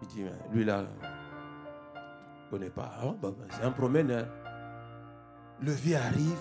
[0.03, 3.17] Il dit, lui là, ne connaît pas.
[3.23, 4.27] Bah, bah, c'est un promeneur.
[5.61, 6.39] Le vieux arrive,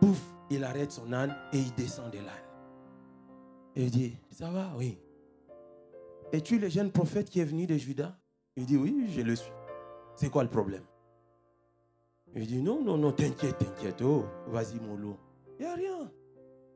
[0.00, 2.26] pouf, il arrête son âne et il descend de l'âne.
[3.76, 4.98] Il dit, ça va, oui.
[6.32, 8.16] Es-tu le jeune prophète qui est venu de Juda?
[8.56, 9.52] Il dit, oui, je le suis.
[10.20, 10.82] C'est quoi le problème?
[12.34, 14.02] Il dit non, non, non, t'inquiète, t'inquiète.
[14.02, 15.16] Oh, vas-y, mollo.
[15.58, 16.12] Il n'y a rien.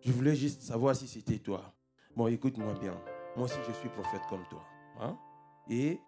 [0.00, 1.60] Je voulais juste savoir si c'était toi.
[2.16, 2.98] Bon, écoute-moi bien.
[3.36, 4.62] Moi aussi, je suis prophète comme toi.
[4.98, 5.18] Hein?
[5.68, 6.00] Et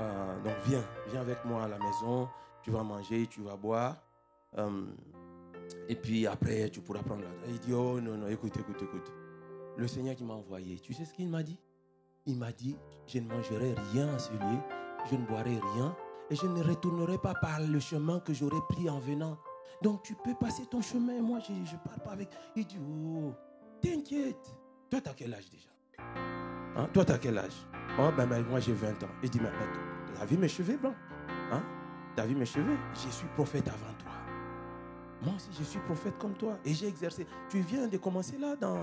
[0.00, 2.28] euh, donc, viens, viens avec moi à la maison.
[2.62, 4.00] Tu vas manger, tu vas boire.
[4.56, 4.86] Euh,
[5.88, 7.48] et puis après, tu pourras prendre la.
[7.48, 9.12] Il dit Oh non, non, écoute, écoute, écoute.
[9.76, 11.58] Le Seigneur qui m'a envoyé, tu sais ce qu'il m'a dit?
[12.24, 12.76] Il m'a dit
[13.08, 14.58] Je ne mangerai rien à celui,
[15.10, 15.96] je ne boirai rien,
[16.30, 19.36] et je ne retournerai pas par le chemin que j'aurais pris en venant.
[19.82, 21.20] Donc tu peux passer ton chemin.
[21.20, 22.28] Moi, je ne parle pas avec.
[22.56, 23.32] Il dit, oh,
[23.82, 24.56] t'inquiète.
[24.90, 25.68] Toi, tu as quel âge déjà?
[26.76, 26.88] Hein?
[26.92, 27.66] Toi, tu as quel âge?
[27.98, 29.08] Oh, ben, ben moi, j'ai 20 ans.
[29.22, 29.50] Il dit, mais,
[30.14, 30.94] tu as vu mes cheveux blancs?
[31.52, 31.62] Hein?
[32.16, 32.76] Tu as vu mes cheveux?
[32.94, 34.12] Je suis prophète avant toi.
[35.22, 36.58] Moi aussi, je suis prophète comme toi.
[36.64, 37.26] Et j'ai exercé.
[37.48, 38.78] Tu viens de commencer là dans.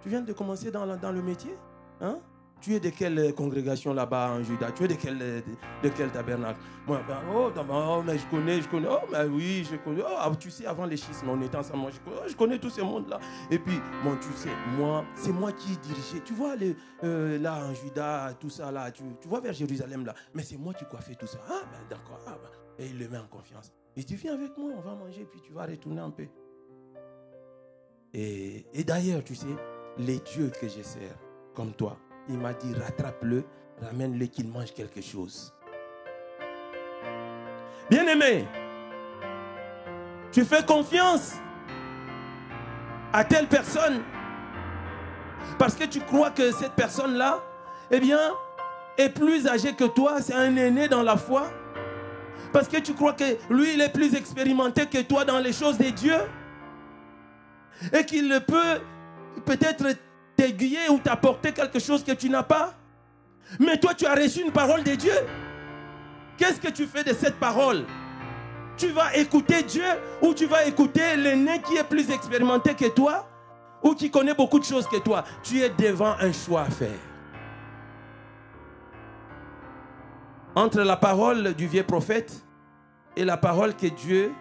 [0.00, 1.56] Tu viens de commencer dans, dans le métier?
[2.00, 2.18] Hein?
[2.60, 4.72] Tu es de quelle congrégation là-bas en Juda?
[4.72, 6.58] Tu es de quel, de, tabernacle?
[6.86, 8.88] Moi, ben, oh, oh, mais je connais, je connais.
[8.90, 10.02] Oh, mais oui, je connais.
[10.02, 11.82] Oh, ah, tu sais, avant les schismes, on était ensemble.
[11.82, 13.20] Moi, je, connais, oh, je connais tout ce monde-là.
[13.50, 16.20] Et puis, bon, tu sais, moi, c'est moi qui dirigeais.
[16.24, 20.04] Tu vois, les, euh, là, en Juda, tout ça, là, tu, tu vois vers Jérusalem,
[20.04, 20.14] là.
[20.34, 21.38] Mais c'est moi qui coiffais tout ça.
[21.48, 22.20] Ah, ben d'accord.
[22.26, 22.84] Ah, ben.
[22.84, 23.72] Et il le met en confiance.
[23.96, 26.26] Il dit, viens avec moi, on va manger, puis tu vas retourner un peu.
[28.14, 29.46] Et, et d'ailleurs, tu sais,
[29.98, 31.18] les dieux que je sers,
[31.54, 33.44] comme toi, il m'a dit, rattrape-le,
[33.82, 35.54] ramène-le qu'il mange quelque chose.
[37.90, 38.44] Bien-aimé,
[40.30, 41.36] tu fais confiance
[43.12, 44.02] à telle personne
[45.58, 47.42] parce que tu crois que cette personne-là,
[47.90, 48.18] eh bien,
[48.98, 51.50] est plus âgée que toi, c'est un aîné dans la foi.
[52.52, 55.78] Parce que tu crois que lui, il est plus expérimenté que toi dans les choses
[55.78, 56.20] des dieux.
[57.92, 58.80] Et qu'il peut
[59.44, 59.84] peut-être
[60.38, 62.74] t'aiguiller ou t'apporter quelque chose que tu n'as pas.
[63.58, 65.12] Mais toi, tu as reçu une parole de Dieu.
[66.36, 67.84] Qu'est-ce que tu fais de cette parole?
[68.76, 69.84] Tu vas écouter Dieu
[70.22, 73.28] ou tu vas écouter l'aîné qui est plus expérimenté que toi
[73.82, 75.24] ou qui connaît beaucoup de choses que toi?
[75.42, 77.00] Tu es devant un choix à faire.
[80.54, 82.44] Entre la parole du vieux prophète
[83.16, 84.32] et la parole que Dieu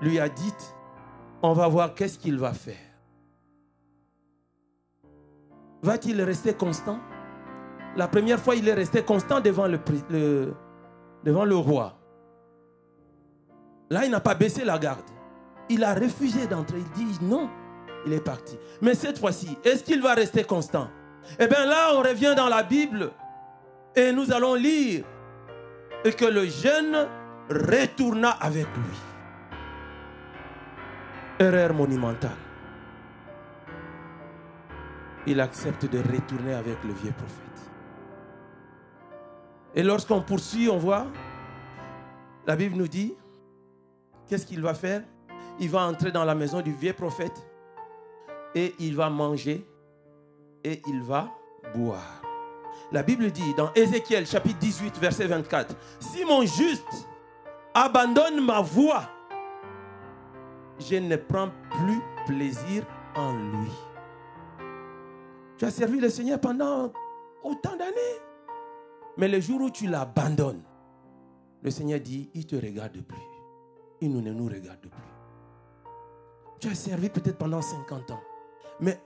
[0.00, 0.74] lui a dite,
[1.42, 2.91] on va voir qu'est-ce qu'il va faire.
[5.82, 7.00] Va-t-il rester constant?
[7.96, 10.54] La première fois, il est resté constant devant le,
[11.24, 11.98] devant le roi.
[13.90, 15.10] Là, il n'a pas baissé la garde.
[15.68, 16.78] Il a refusé d'entrer.
[16.78, 17.50] Il dit non.
[18.06, 18.58] Il est parti.
[18.80, 20.88] Mais cette fois-ci, est-ce qu'il va rester constant?
[21.38, 23.10] Eh bien là, on revient dans la Bible
[23.94, 25.04] et nous allons lire
[26.04, 27.06] et que le jeune
[27.48, 28.98] retourna avec lui.
[31.38, 32.30] Erreur monumentale.
[35.26, 37.52] Il accepte de retourner avec le vieux prophète.
[39.74, 41.06] Et lorsqu'on poursuit, on voit,
[42.46, 43.14] la Bible nous dit,
[44.26, 45.02] qu'est-ce qu'il va faire?
[45.60, 47.46] Il va entrer dans la maison du vieux prophète
[48.54, 49.66] et il va manger
[50.64, 51.30] et il va
[51.74, 52.22] boire.
[52.90, 57.08] La Bible dit dans Ézéchiel chapitre 18 verset 24, si mon juste
[57.74, 59.04] abandonne ma voix,
[60.78, 63.91] je ne prends plus plaisir en lui.
[65.62, 66.92] Tu as servi le Seigneur pendant
[67.44, 68.18] autant d'années.
[69.16, 70.64] Mais le jour où tu l'abandonnes,
[71.62, 73.22] le Seigneur dit, il ne te regarde plus.
[74.00, 74.90] Il ne nous regarde plus.
[76.58, 78.20] Tu as servi peut-être pendant 50 ans.
[78.80, 79.00] Mais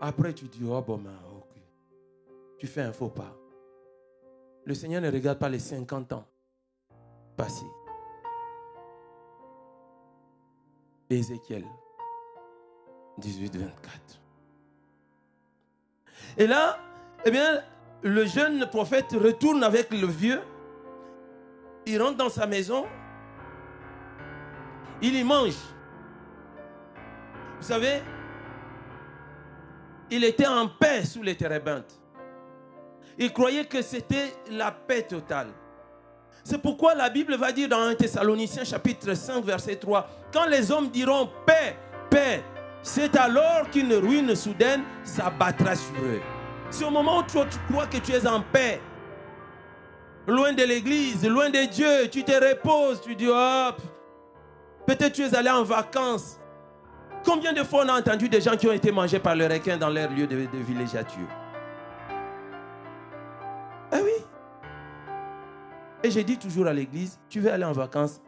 [0.00, 1.60] après, tu dis, oh bon, ben, ok.
[2.58, 3.36] Tu fais un faux pas.
[4.64, 6.24] Le Seigneur ne regarde pas les 50 ans
[7.36, 7.66] passés.
[11.10, 11.66] Ézéchiel
[13.18, 14.25] 18, 24.
[16.36, 16.78] Et là,
[17.24, 17.62] eh bien,
[18.02, 20.40] le jeune prophète retourne avec le vieux.
[21.86, 22.86] Il rentre dans sa maison.
[25.02, 25.54] Il y mange.
[27.58, 28.02] Vous savez,
[30.10, 32.00] il était en paix sous les térébintes.
[33.18, 35.48] Il croyait que c'était la paix totale.
[36.44, 40.70] C'est pourquoi la Bible va dire dans 1 Thessaloniciens chapitre 5 verset 3, quand les
[40.70, 41.76] hommes diront paix,
[42.08, 42.44] paix,
[42.86, 46.20] c'est alors qu'une ruine soudaine s'abattra sur eux.
[46.70, 48.80] C'est au moment où tu, crois que tu es en paix,
[50.24, 53.82] loin de l'église, loin de Dieu, tu te reposes, tu dis, hop,
[54.86, 56.38] peut-être tu es allé en vacances.
[57.24, 59.76] Combien de fois on a entendu des gens qui ont été mangés par le requin
[59.76, 61.28] dans leur lieu de, villégiature?
[63.92, 64.24] Eh oui.
[66.04, 68.20] Et j'ai dit toujours à l'église, tu veux aller en vacances,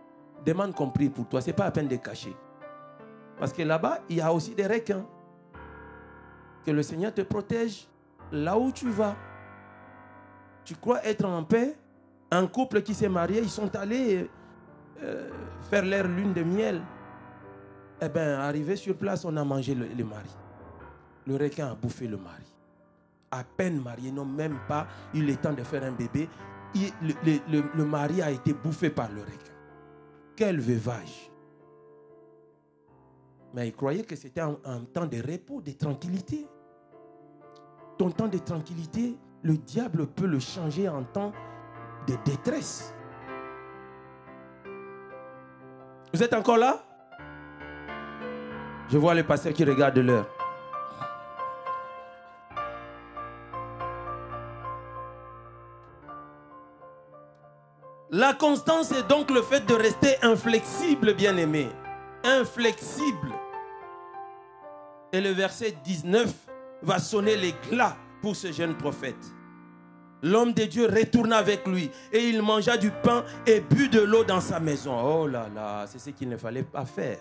[0.44, 2.34] demande compris pour toi, ce n'est pas à peine de cacher.
[3.38, 5.06] Parce que là-bas, il y a aussi des requins.
[6.64, 7.86] Que le Seigneur te protège
[8.32, 9.16] là où tu vas.
[10.64, 11.76] Tu crois être en paix?
[12.30, 14.28] Un couple qui s'est marié, ils sont allés
[15.02, 15.30] euh,
[15.70, 16.82] faire leur lune de miel.
[18.02, 20.28] Eh bien, arrivé sur place, on a mangé le, mari.
[21.26, 22.44] Le requin a bouffé le mari.
[23.30, 26.28] À peine marié, n'ont même pas eu le temps de faire un bébé.
[26.74, 29.52] le, mari a été bouffé par le requin.
[30.36, 31.30] Quel veuvage.
[33.54, 36.46] Mais il croyait que c'était un temps de repos, de tranquillité
[37.98, 41.32] ton temps de tranquillité, le diable peut le changer en temps
[42.06, 42.94] de détresse.
[46.14, 46.82] Vous êtes encore là?
[48.88, 50.26] Je vois le pasteur qui regarde l'heure.
[58.10, 61.68] La constance est donc le fait de rester inflexible, bien-aimé.
[62.24, 63.32] Inflexible.
[65.12, 66.32] Et le verset 19
[66.82, 69.16] va sonner l'éclat pour ce jeune prophète.
[70.22, 74.24] L'homme de Dieu retourna avec lui et il mangea du pain et but de l'eau
[74.24, 74.98] dans sa maison.
[75.00, 77.20] Oh là là, c'est ce qu'il ne fallait pas faire.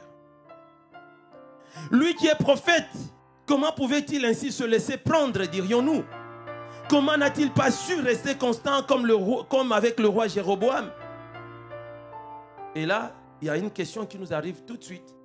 [1.92, 2.90] Lui qui est prophète,
[3.46, 6.04] comment pouvait-il ainsi se laisser prendre, dirions-nous?
[6.90, 10.90] Comment n'a-t-il pas su rester constant comme, avec le roi Jéroboam?
[12.74, 15.17] Et là, il y a une question qui nous arrive tout de suite.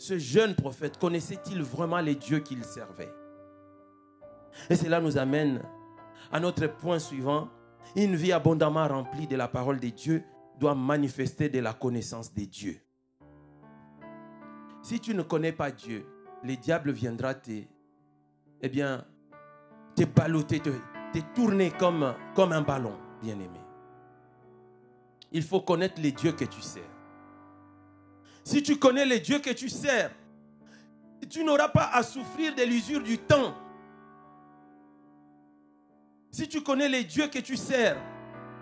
[0.00, 3.12] Ce jeune prophète connaissait-il vraiment les dieux qu'il servait?
[4.70, 5.62] Et cela nous amène
[6.32, 7.50] à notre point suivant.
[7.94, 10.24] Une vie abondamment remplie de la parole de Dieu
[10.58, 12.78] doit manifester de la connaissance des dieux.
[14.80, 16.06] Si tu ne connais pas Dieu,
[16.42, 17.64] le diable viendra te,
[18.62, 19.04] eh bien,
[19.96, 20.70] te balloter, te,
[21.12, 23.60] te tourner comme, comme un ballon, bien-aimé.
[25.30, 26.99] Il faut connaître les dieux que tu sers.
[28.44, 30.10] Si tu connais les dieux que tu sers,
[31.28, 33.54] tu n'auras pas à souffrir de l'usure du temps.
[36.30, 37.96] Si tu connais les dieux que tu sers,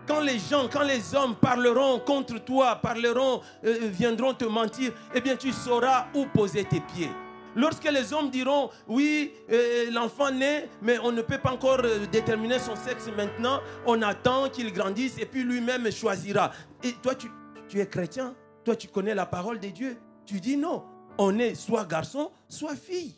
[0.07, 5.21] quand les gens, quand les hommes parleront contre toi, parleront, euh, viendront te mentir, eh
[5.21, 7.11] bien tu sauras où poser tes pieds.
[7.55, 12.07] Lorsque les hommes diront, oui, euh, l'enfant naît, mais on ne peut pas encore euh,
[12.11, 16.53] déterminer son sexe maintenant, on attend qu'il grandisse et puis lui-même choisira.
[16.83, 18.35] Et toi, tu es chrétien,
[18.69, 19.97] toi tu connais la parole de Dieu.
[20.27, 20.85] Tu dis non,
[21.17, 23.15] on est soit garçon, soit fille.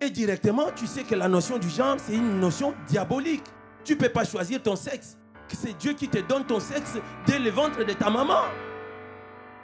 [0.00, 3.44] Et directement, tu sais que la notion du genre, c'est une notion diabolique.
[3.84, 5.16] Tu ne peux pas choisir ton sexe.
[5.46, 6.94] C'est Dieu qui te donne ton sexe
[7.24, 8.42] dès le ventre de ta maman.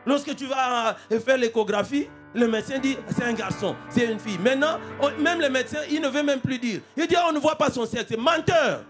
[0.06, 4.38] Lorsque tu vas faire l'échographie, le médecin dit c'est un garçon, c'est une fille.
[4.38, 4.78] Maintenant,
[5.18, 6.82] même le médecin, il ne veut même plus dire.
[6.96, 8.16] Il dit on ne voit pas son sexe.
[8.16, 8.84] Menteur.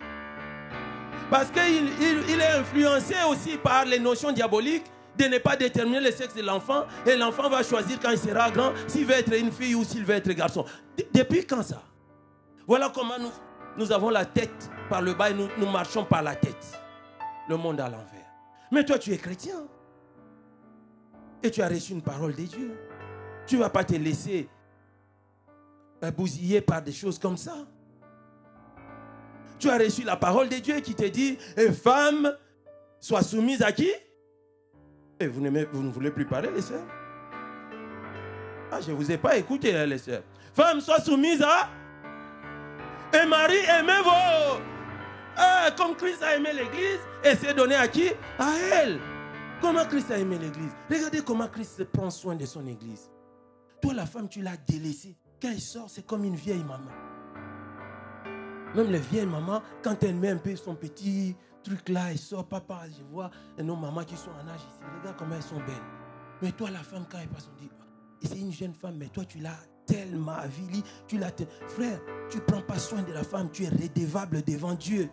[1.32, 1.88] Parce qu'il
[2.28, 4.84] il, est influencé aussi par les notions diaboliques
[5.18, 6.84] de ne pas déterminer le sexe de l'enfant.
[7.06, 10.04] Et l'enfant va choisir quand il sera grand s'il veut être une fille ou s'il
[10.04, 10.66] veut être garçon.
[11.14, 11.82] Depuis quand ça?
[12.66, 13.14] Voilà comment
[13.78, 16.78] nous, avons la tête par le bas et nous, nous marchons par la tête.
[17.48, 18.28] Le monde à l'envers.
[18.70, 19.56] Mais toi, tu es chrétien.
[21.42, 22.78] Et tu as reçu une parole de Dieu.
[23.46, 24.50] Tu ne vas pas te laisser
[26.14, 27.56] bousiller par des choses comme ça.
[29.62, 32.36] Tu as reçu la parole de Dieu qui te dit, et femme,
[32.98, 33.92] sois soumise à qui?
[35.20, 36.82] Et vous, vous, ne voulez plus parler, les sœurs?
[38.72, 40.24] Ah, je ne vous ai pas écouté, hein, les sœurs.
[40.52, 41.68] Femme, sois soumise à...
[43.14, 44.60] Et Marie, aimez vos...
[45.36, 48.08] Ah, comme Christ a aimé l'église, et s'est donné à qui?
[48.40, 48.98] À elle.
[49.60, 50.72] Comment Christ a aimé l'église?
[50.90, 53.12] Regardez comment Christ prend soin de son église.
[53.80, 55.16] Toi, la femme, tu l'as délaissée.
[55.40, 56.90] Quand elle sort, c'est comme une vieille maman.
[58.74, 62.46] Même les vieilles mamans, quand elle met un peu son petit truc là, elle sort,
[62.46, 64.82] papa, je vois nos mamans qui sont en âge ici.
[64.98, 65.86] Regarde comment elles sont belles.
[66.40, 67.70] Mais toi, la femme, quand elle passe, on dit,
[68.22, 71.32] c'est une jeune femme, mais toi, tu l'as tellement avilie, tu l'as...
[71.68, 72.00] Frère,
[72.30, 75.08] tu ne prends pas soin de la femme, tu es redevable devant Dieu.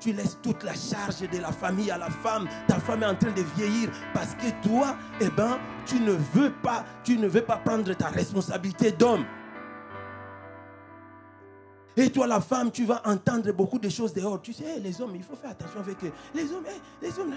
[0.00, 2.48] Tu laisses toute la charge de la famille à la femme.
[2.66, 6.50] Ta femme est en train de vieillir parce que toi, eh ben, tu ne veux
[6.62, 9.26] pas, tu ne veux pas prendre ta responsabilité d'homme.
[11.96, 14.40] Et toi, la femme, tu vas entendre beaucoup de choses dehors.
[14.40, 16.12] Tu sais, les hommes, il faut faire attention avec eux.
[16.34, 16.64] Les hommes,
[17.02, 17.32] les hommes.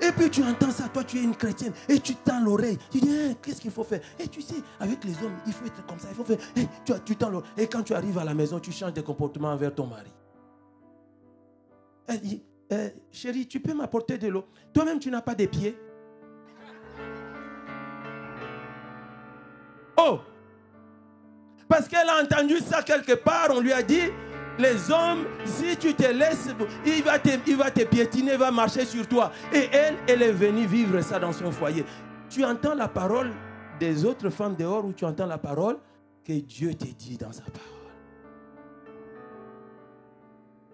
[0.00, 1.72] Et puis tu entends ça, toi, tu es une chrétienne.
[1.88, 2.78] Et tu tends l'oreille.
[2.90, 4.00] Tu dis, qu'est-ce qu'il faut faire?
[4.18, 6.08] Et tu sais, avec les hommes, il faut être comme ça.
[6.10, 6.38] Il faut faire.
[7.04, 7.50] Tu, tends l'oreille.
[7.56, 10.12] Et quand tu arrives à la maison, tu changes de comportement envers ton mari.
[12.22, 14.44] Dit, eh, chérie, tu peux m'apporter de l'eau.
[14.72, 15.78] Toi-même, tu n'as pas de pieds.
[19.96, 20.20] Oh,
[21.68, 23.48] parce qu'elle a entendu ça quelque part.
[23.50, 24.10] On lui a dit,
[24.58, 26.48] les hommes, si tu te laisses,
[26.84, 29.30] il va te, il va te piétiner, il va marcher sur toi.
[29.52, 31.84] Et elle, elle est venue vivre ça dans son foyer.
[32.30, 33.30] Tu entends la parole
[33.78, 35.78] des autres femmes dehors ou tu entends la parole
[36.24, 37.78] que Dieu te dit dans sa parole?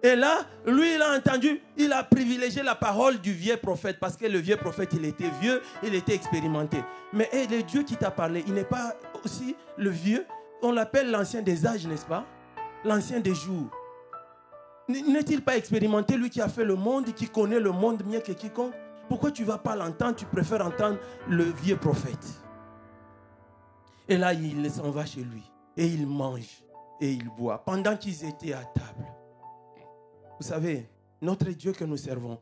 [0.03, 4.19] Et là, lui, il a entendu, il a privilégié la parole du vieux prophète parce
[4.19, 6.77] que le vieux prophète, il était vieux, il était expérimenté.
[7.15, 8.93] Mais le Dieu qui t'a parlé, il n'est pas
[9.25, 10.27] aussi le vieux,
[10.63, 12.25] on l'appelle l'ancien des âges, n'est-ce pas?
[12.85, 13.71] L'ancien des jours.
[14.89, 18.33] N'est-il pas expérimenté, lui qui a fait le monde, qui connaît le monde mieux que
[18.33, 18.75] quiconque?
[19.09, 20.17] Pourquoi tu ne vas pas l'entendre?
[20.17, 20.99] Tu préfères entendre
[21.29, 22.27] le vieux prophète.
[24.09, 25.43] Et là, il s'en va chez lui.
[25.77, 26.63] Et il mange.
[27.01, 27.65] Et il boit.
[27.65, 29.07] Pendant qu'ils étaient à table.
[30.39, 30.89] Vous savez,
[31.23, 32.41] notre Dieu que nous servons,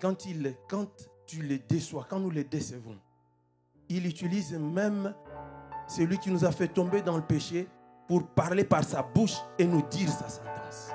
[0.00, 0.88] quand, il, quand
[1.26, 2.98] tu le déçois, quand nous le décevons,
[3.88, 5.14] il utilise même
[5.86, 7.68] celui qui nous a fait tomber dans le péché
[8.08, 10.90] pour parler par sa bouche et nous dire sa sentence.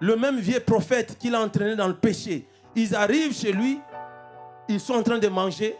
[0.00, 3.80] Le même vieux prophète qui l'a entraîné dans le péché, ils arrivent chez lui,
[4.68, 5.76] ils sont en train de manger.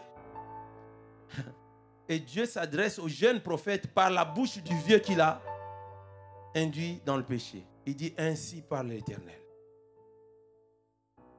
[2.09, 5.41] Et Dieu s'adresse au jeune prophète par la bouche du vieux qu'il a
[6.55, 7.63] induit dans le péché.
[7.85, 9.39] Il dit ainsi par l'Éternel.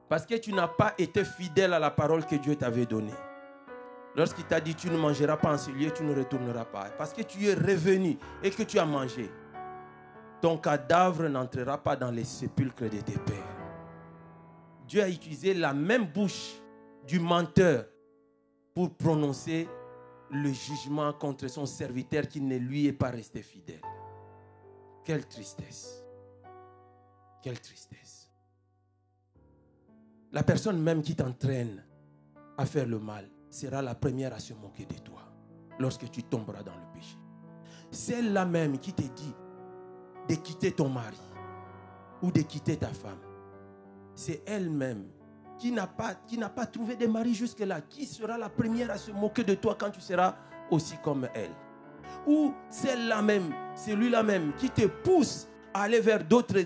[0.09, 3.13] Parce que tu n'as pas été fidèle à la parole que Dieu t'avait donnée.
[4.15, 6.89] Lorsqu'il t'a dit tu ne mangeras pas en ce lieu, tu ne retourneras pas.
[6.97, 9.29] Parce que tu es revenu et que tu as mangé.
[10.41, 13.57] Ton cadavre n'entrera pas dans les sépulcres de tes pères.
[14.87, 16.61] Dieu a utilisé la même bouche
[17.07, 17.85] du menteur
[18.73, 19.69] pour prononcer
[20.31, 23.81] le jugement contre son serviteur qui ne lui est pas resté fidèle.
[25.05, 26.03] Quelle tristesse.
[27.41, 28.29] Quelle tristesse.
[30.31, 31.83] La personne même qui t'entraîne
[32.57, 35.21] à faire le mal sera la première à se moquer de toi
[35.77, 37.17] lorsque tu tomberas dans le péché.
[37.91, 39.35] Celle-là même qui te dit
[40.27, 41.19] de quitter ton mari
[42.21, 43.19] ou de quitter ta femme,
[44.15, 45.05] c'est elle-même
[45.57, 49.53] qui n'a pas, trouvé de mari jusque-là, qui sera la première à se moquer de
[49.53, 50.35] toi quand tu seras
[50.71, 51.51] aussi comme elle.
[52.25, 56.61] Ou celle-là même, celui-là même qui te pousse à aller vers d'autres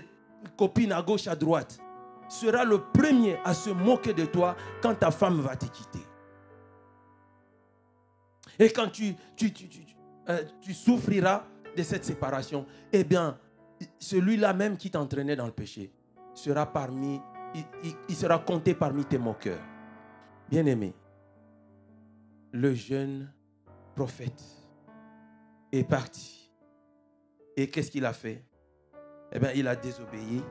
[0.56, 1.78] copines à gauche, à droite,
[2.28, 5.95] sera le premier à se moquer de toi quand ta femme va te quitter.
[8.58, 8.90] Et quand
[10.28, 11.44] euh, tu souffriras
[11.76, 13.38] de cette séparation, eh bien,
[13.98, 15.92] celui-là même qui t'entraînait dans le péché
[16.34, 17.20] sera parmi,
[18.08, 19.62] il, sera compté parmi tes moqueurs.
[20.48, 20.94] Bien-aimé,
[22.52, 23.32] le jeune
[23.94, 24.42] prophète
[25.72, 26.52] est parti.
[27.56, 28.44] Et qu'est-ce qu'il a fait?
[29.32, 30.42] Eh bien, il a désobéi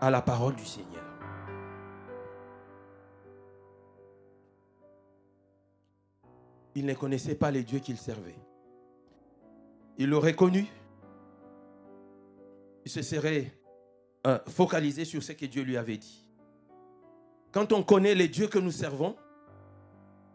[0.00, 1.11] à la parole du Seigneur.
[6.74, 8.38] Il ne connaissait pas les dieux qu'il servait.
[9.98, 10.66] Il l'aurait connu.
[12.84, 13.52] Il se serait
[14.26, 16.26] euh, focalisé sur ce que Dieu lui avait dit.
[17.52, 19.16] Quand on connaît les dieux que nous servons,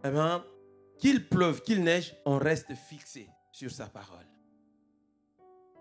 [0.04, 0.46] eh bien,
[1.00, 4.26] qu'il pleuve, qu'il neige, on reste fixé sur sa parole.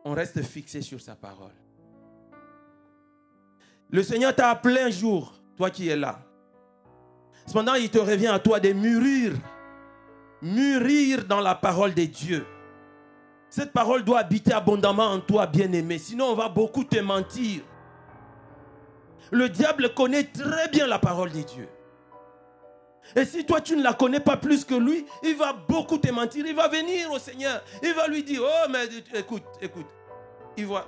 [0.04, 1.52] On reste fixé sur sa parole.
[3.90, 6.22] Le Seigneur t'a appelé un jour, toi qui es là.
[7.46, 9.32] Cependant, il te revient à toi de mûrir,
[10.46, 12.46] mûrir dans la parole de Dieu.
[13.48, 15.98] Cette parole doit habiter abondamment en toi, bien-aimé.
[15.98, 17.62] Sinon, on va beaucoup te mentir.
[19.30, 21.68] Le diable connaît très bien la parole de Dieu.
[23.14, 26.10] Et si toi, tu ne la connais pas plus que lui, il va beaucoup te
[26.10, 26.44] mentir.
[26.46, 27.62] Il va venir au Seigneur.
[27.82, 28.86] Il va lui dire, oh, mais
[29.18, 29.86] écoute, écoute.
[30.56, 30.86] Il va,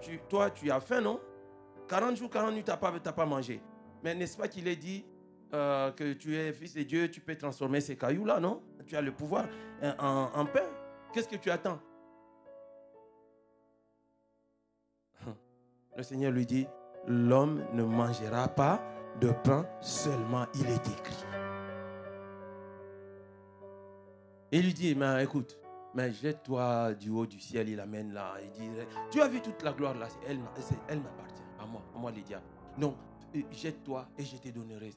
[0.00, 1.20] tu, toi, tu as faim, non?
[1.88, 3.60] 40 jours, 40 nuits, tu n'as pas, pas mangé.
[4.02, 5.04] Mais n'est-ce pas qu'il est dit
[5.52, 8.60] euh, que tu es fils de Dieu, tu peux transformer ces cailloux-là, non?
[8.88, 9.44] Tu as le pouvoir
[9.82, 10.64] euh, en pain.
[11.12, 11.78] Qu'est-ce que tu attends?
[15.96, 16.66] Le Seigneur lui dit,
[17.06, 18.82] l'homme ne mangera pas
[19.20, 21.24] de pain seulement, il est écrit.
[24.52, 25.58] Il lui dit, mais écoute,
[25.94, 28.36] mais jette-toi du haut du ciel, il amène là.
[28.42, 28.70] Il dit,
[29.10, 30.38] tu as vu toute la gloire là, elle,
[30.88, 32.46] elle m'appartient, à moi, à moi les diables.
[32.78, 32.96] Non,
[33.36, 34.92] euh, jette-toi et je te donnerai.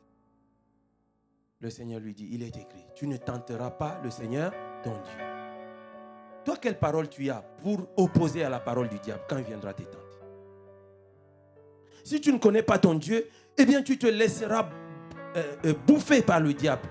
[1.61, 4.51] Le Seigneur lui dit, il est écrit, tu ne tenteras pas le Seigneur,
[4.83, 5.25] ton Dieu.
[6.43, 9.21] Toi, quelle parole tu as pour opposer à la parole du diable?
[9.29, 10.11] Quand il viendra t'étendre
[12.03, 14.69] si tu ne connais pas ton Dieu, eh bien tu te laisseras
[15.35, 16.87] euh, euh, bouffer par le diable.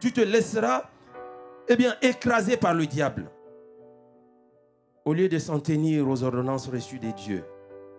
[0.00, 0.90] Tu te laisseras
[1.68, 3.30] eh bien écraser par le diable.
[5.04, 7.44] Au lieu de s'en tenir aux ordonnances reçues des dieux,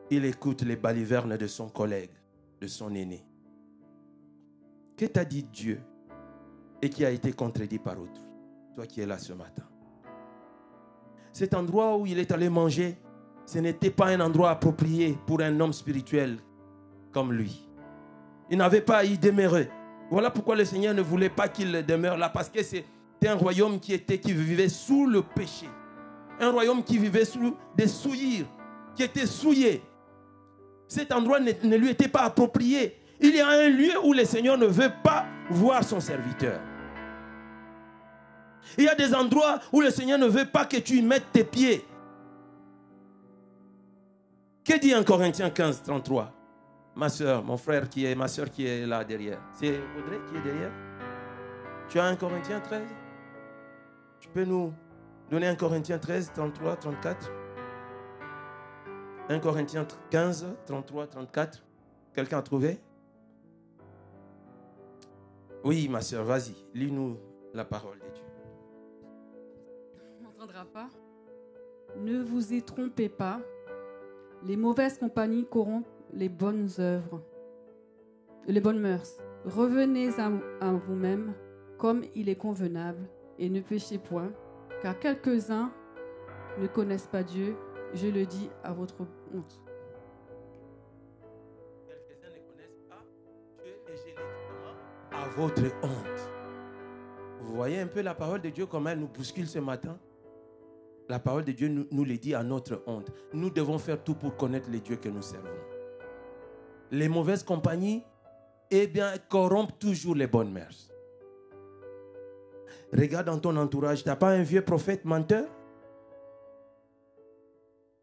[0.09, 2.11] il écoute les balivernes de son collègue,
[2.61, 3.23] de son aîné.
[4.97, 5.79] Que t'a dit Dieu
[6.81, 8.25] et qui a été contredit par autrui
[8.75, 9.63] Toi qui es là ce matin.
[11.31, 12.97] Cet endroit où il est allé manger,
[13.45, 16.39] ce n'était pas un endroit approprié pour un homme spirituel
[17.11, 17.69] comme lui.
[18.49, 19.69] Il n'avait pas à y demeurer.
[20.09, 23.79] Voilà pourquoi le Seigneur ne voulait pas qu'il demeure là, parce que c'était un royaume
[23.79, 25.69] qui, était, qui vivait sous le péché.
[26.39, 28.47] Un royaume qui vivait sous des souillures,
[28.95, 29.83] qui était souillé.
[30.87, 32.96] Cet endroit ne, ne lui était pas approprié.
[33.19, 36.59] Il y a un lieu où le Seigneur ne veut pas voir son serviteur.
[38.77, 41.31] Il y a des endroits où le Seigneur ne veut pas que tu y mettes
[41.31, 41.85] tes pieds.
[44.63, 46.33] Que dit en Corinthiens 15, 33
[46.95, 49.39] Ma soeur, mon frère qui est, ma soeur qui est là derrière.
[49.53, 50.71] C'est Audrey qui est derrière.
[51.89, 52.81] Tu as un Corinthiens 13
[54.19, 54.73] Tu peux nous
[55.29, 57.31] donner un Corinthiens 13, 33, 34
[59.29, 61.63] 1 Corinthiens 15, 33, 34.
[62.13, 62.79] Quelqu'un a trouvé?
[65.67, 67.17] Oui, ma soeur, vas-y, lis-nous
[67.53, 68.23] la parole de Dieu.
[70.21, 70.87] On n'entendra pas.
[71.97, 73.41] Ne vous y trompez pas,
[74.45, 77.21] les mauvaises compagnies corrompent les bonnes œuvres,
[78.47, 79.17] les bonnes mœurs.
[79.43, 81.33] Revenez à, vous-même
[81.77, 83.05] comme il est convenable
[83.37, 84.31] et ne péchez point,
[84.81, 85.73] car quelques-uns
[86.61, 87.57] ne connaissent pas Dieu,
[87.93, 89.66] je le dis à votre honte.
[95.37, 96.31] Votre honte.
[97.41, 99.99] Vous voyez un peu la parole de Dieu comme elle nous bouscule ce matin?
[101.07, 103.11] La parole de Dieu nous, le dit à notre honte.
[103.33, 105.47] Nous devons faire tout pour connaître les dieux que nous servons.
[106.91, 108.03] Les mauvaises compagnies
[108.71, 110.89] eh bien, corrompent toujours les bonnes mœurs.
[112.91, 115.47] Regarde dans ton entourage, tu n'as pas un vieux prophète menteur?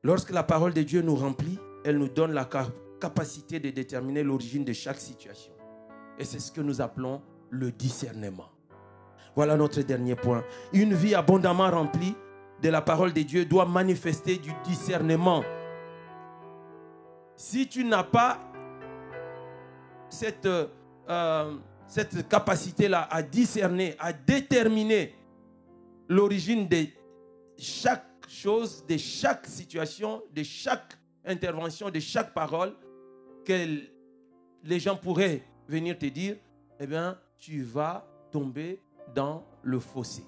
[0.04, 2.48] Lorsque la parole de Dieu nous remplit, elle nous donne la
[3.00, 5.53] capacité de déterminer l'origine de chaque situation.
[6.18, 8.48] Et c'est ce que nous appelons le discernement.
[9.34, 10.44] Voilà notre dernier point.
[10.72, 12.14] Une vie abondamment remplie
[12.62, 15.42] de la parole de Dieu doit manifester du discernement.
[17.36, 18.40] Si tu n'as pas
[20.08, 21.54] cette, euh,
[21.86, 25.14] cette capacité-là à discerner, à déterminer
[26.08, 26.86] l'origine de
[27.58, 32.74] chaque chose, de chaque situation, de chaque intervention, de chaque parole
[33.44, 33.80] que
[34.62, 36.36] les gens pourraient venir te dire,
[36.78, 38.80] eh bien, tu vas tomber
[39.14, 40.24] dans le fossé.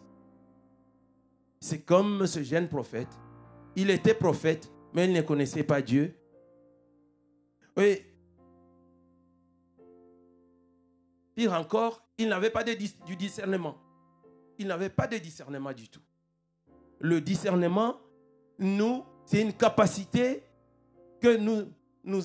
[1.60, 3.08] C'est comme ce jeune prophète.
[3.74, 6.14] Il était prophète, mais il ne connaissait pas Dieu.
[7.76, 8.02] Oui.
[11.34, 12.72] Pire encore, il n'avait pas de,
[13.04, 13.76] du discernement.
[14.58, 16.00] Il n'avait pas de discernement du tout
[17.00, 17.96] le discernement,
[18.58, 20.42] nous, c'est une capacité
[21.20, 21.68] que nous,
[22.04, 22.22] nous,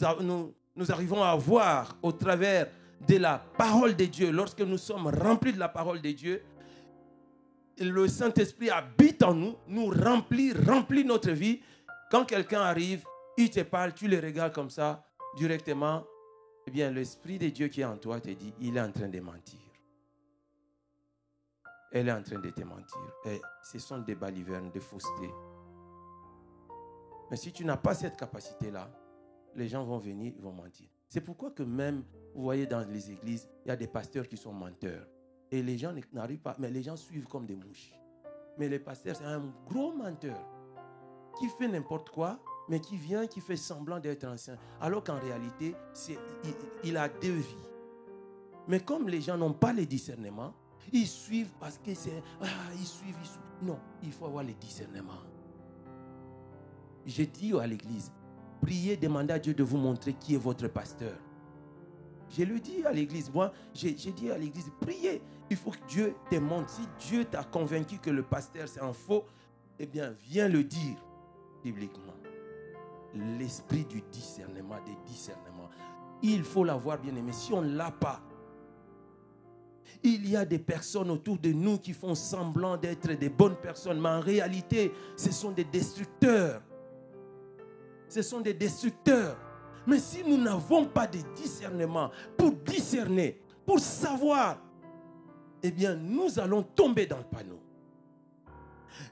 [0.76, 2.68] nous, arrivons à avoir au travers
[3.08, 4.32] de la parole de Dieu.
[4.32, 6.43] Lorsque nous sommes remplis de la parole de Dieu,
[7.80, 11.62] le Saint-Esprit habite en nous, nous remplit, remplit notre vie.
[12.10, 13.06] Quand quelqu'un arrive,
[13.38, 15.04] il te parle, tu le regardes comme ça,
[15.38, 16.04] directement,
[16.68, 19.08] eh bien, l'Esprit de Dieu qui est en toi te dit, il est en train
[19.08, 19.60] de mentir
[21.91, 23.02] elle est en train de te mentir.
[23.26, 25.32] Et ce sont des balivernes, des faussetés.
[27.30, 28.89] Mais si tu n'as pas cette capacité-là,
[29.56, 30.88] les gens vont venir, ils vont mentir.
[31.08, 32.04] C'est pourquoi que même,
[32.34, 35.08] vous voyez dans les églises, il y a des pasteurs qui sont menteurs.
[35.52, 37.94] Et les gens n'arrivent pas, mais les gens suivent comme des mouches.
[38.58, 40.38] Mais le pasteur, c'est un gros menteur
[41.38, 44.58] qui fait n'importe quoi, mais qui vient, qui fait semblant d'être ancien.
[44.80, 45.76] Alors qu'en réalité,
[46.08, 46.18] il,
[46.84, 47.70] il a deux vies.
[48.68, 50.54] Mais comme les gens n'ont pas le discernement,
[50.94, 52.24] ils suivent parce que c'est.
[52.42, 53.42] Ah, ils suivent, ils suivent.
[53.64, 55.20] Non, il faut avoir le discernement.
[57.06, 58.12] J'ai dit à l'église,
[58.62, 61.18] priez, demandez à Dieu de vous montrer qui est votre pasteur.
[62.38, 65.22] Je lui dis à l'église, moi, j'ai dit à l'église, priez.
[65.50, 66.70] Il faut que Dieu te montre.
[66.70, 69.26] Si Dieu t'a convaincu que le pasteur c'est un faux,
[69.80, 70.98] eh bien, viens le dire
[71.64, 72.14] bibliquement.
[73.14, 75.70] L'esprit du discernement, des discernements.
[76.24, 77.34] Il faut l'avoir bien aimé.
[77.34, 78.22] Si on ne l'a pas,
[80.04, 84.00] il y a des personnes autour de nous qui font semblant d'être des bonnes personnes,
[84.00, 86.62] mais en réalité, ce sont des destructeurs.
[88.08, 89.38] Ce sont des destructeurs.
[89.88, 94.58] Mais si nous n'avons pas de discernement pour discerner, pour savoir,
[95.64, 97.60] eh bien, nous allons tomber dans le panneau.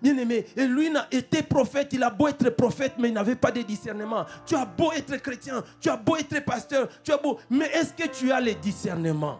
[0.02, 3.36] Bien aimé, et lui n'a été prophète, il a beau être prophète, mais il n'avait
[3.36, 4.26] pas de discernement.
[4.46, 7.94] Tu as beau être chrétien, tu as beau être pasteur, tu as beau, mais est-ce
[7.94, 9.40] que tu as le discernement?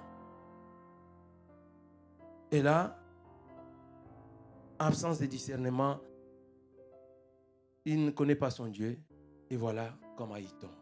[2.52, 2.98] Et là,
[4.80, 6.00] absence de discernement,
[7.86, 9.00] il ne connaît pas son Dieu.
[9.50, 10.79] Et voilà comment il tombe.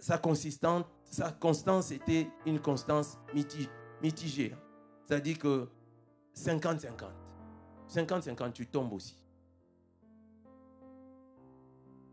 [0.00, 3.18] Sa, constance était une constance
[4.02, 4.54] mitigée.
[5.04, 5.68] C'est-à-dire que
[6.36, 6.88] 50-50.
[7.88, 9.22] 50-50, tu tombes aussi.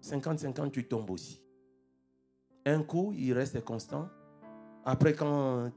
[0.04, 1.42] 50-50, tu tombes aussi.
[2.66, 4.10] Un coup, il reste constant.
[4.86, 5.72] Après, quand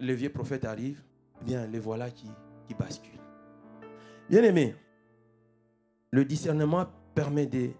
[0.00, 1.02] le vieux prophète arrive,
[1.42, 2.30] bien, les voilà qui,
[2.66, 3.20] qui basculent.
[4.28, 4.74] Bien aimé,
[6.10, 7.70] le discernement permet de,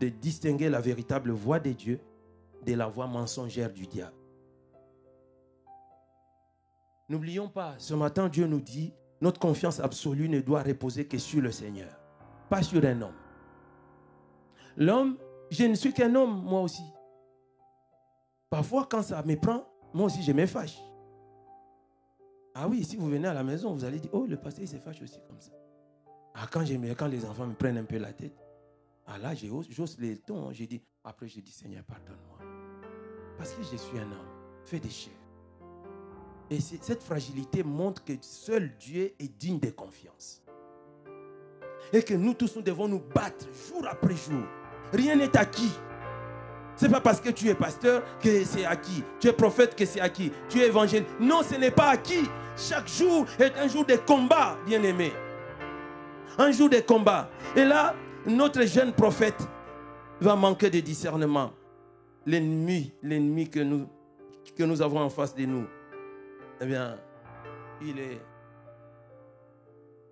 [0.00, 2.00] de distinguer la véritable voix de Dieu
[2.64, 4.16] de la voix mensongère du diable.
[7.08, 11.40] N'oublions pas, ce matin, Dieu nous dit, notre confiance absolue ne doit reposer que sur
[11.42, 11.98] le Seigneur,
[12.48, 13.14] pas sur un homme.
[14.76, 15.18] L'homme,
[15.50, 16.82] je ne suis qu'un homme, moi aussi.
[18.50, 20.78] Parfois, quand ça me prend, moi aussi, je me fâche.
[22.54, 24.68] Ah oui, si vous venez à la maison, vous allez dire, oh, le pasteur, il
[24.68, 25.52] se fâche aussi comme ça.
[26.34, 26.60] Ah, quand,
[27.06, 28.36] les enfants me prennent un peu la tête,
[29.06, 30.50] ah là, j'ose les tons.
[30.50, 30.78] Hein.
[31.04, 32.33] Après, j'ai dit, Seigneur, pardonne-moi.
[33.36, 34.28] Parce que je suis un homme,
[34.64, 35.12] fait des chairs.
[36.50, 40.42] Et cette fragilité montre que seul Dieu est digne de confiance.
[41.92, 44.44] Et que nous tous, nous devons nous battre jour après jour.
[44.92, 45.72] Rien n'est acquis.
[46.76, 49.02] Ce n'est pas parce que tu es pasteur que c'est acquis.
[49.20, 50.32] Tu es prophète que c'est acquis.
[50.48, 51.04] Tu es évangile.
[51.20, 52.28] Non, ce n'est pas acquis.
[52.56, 55.12] Chaque jour est un jour de combat, bien-aimé.
[56.36, 57.30] Un jour de combat.
[57.54, 57.94] Et là,
[58.26, 59.46] notre jeune prophète
[60.20, 61.52] va manquer de discernement.
[62.26, 63.86] L'ennemi, l'ennemi que nous,
[64.56, 65.66] que nous avons en face de nous,
[66.60, 66.98] eh bien,
[67.82, 68.20] il est,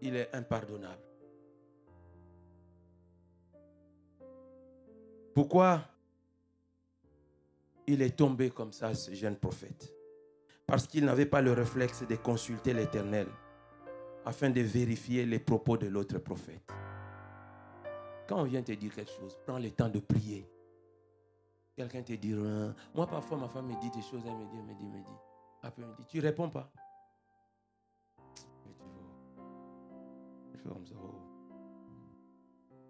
[0.02, 1.00] il est impardonnable.
[5.34, 5.82] Pourquoi
[7.86, 9.94] il est tombé comme ça, ce jeune prophète?
[10.66, 13.26] Parce qu'il n'avait pas le réflexe de consulter l'Éternel
[14.24, 16.70] afin de vérifier les propos de l'autre prophète.
[18.28, 20.46] Quand on vient te dire quelque chose, prends le temps de prier.
[21.74, 22.74] Quelqu'un te dit, rien.
[22.94, 24.98] moi parfois ma femme me dit des choses, elle me dit, elle me dit, elle
[24.98, 25.12] me dit.
[25.62, 26.70] Après, elle me dit, tu réponds pas.
[30.64, 30.76] Oh.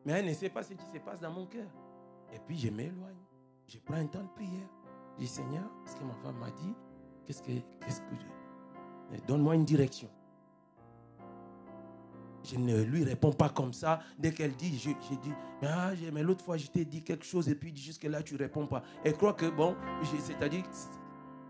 [0.05, 1.69] Mais elle ne sait pas ce qui se passe dans mon cœur.
[2.33, 3.25] Et puis je m'éloigne.
[3.67, 4.69] Je prends un temps de prière.
[5.15, 6.75] Je dis, Seigneur, ce que ma femme m'a dit,
[7.25, 9.21] qu'est-ce que, qu'est-ce que je...
[9.27, 10.09] Donne-moi une direction.
[12.45, 14.01] Je ne lui réponds pas comme ça.
[14.19, 15.33] Dès qu'elle dit, je, dis,
[15.63, 18.67] ah, mais l'autre fois, je t'ai dit quelque chose et puis jusque-là, tu ne réponds
[18.67, 18.83] pas.
[19.05, 20.65] Elle croit que, bon, c'est-à-dire,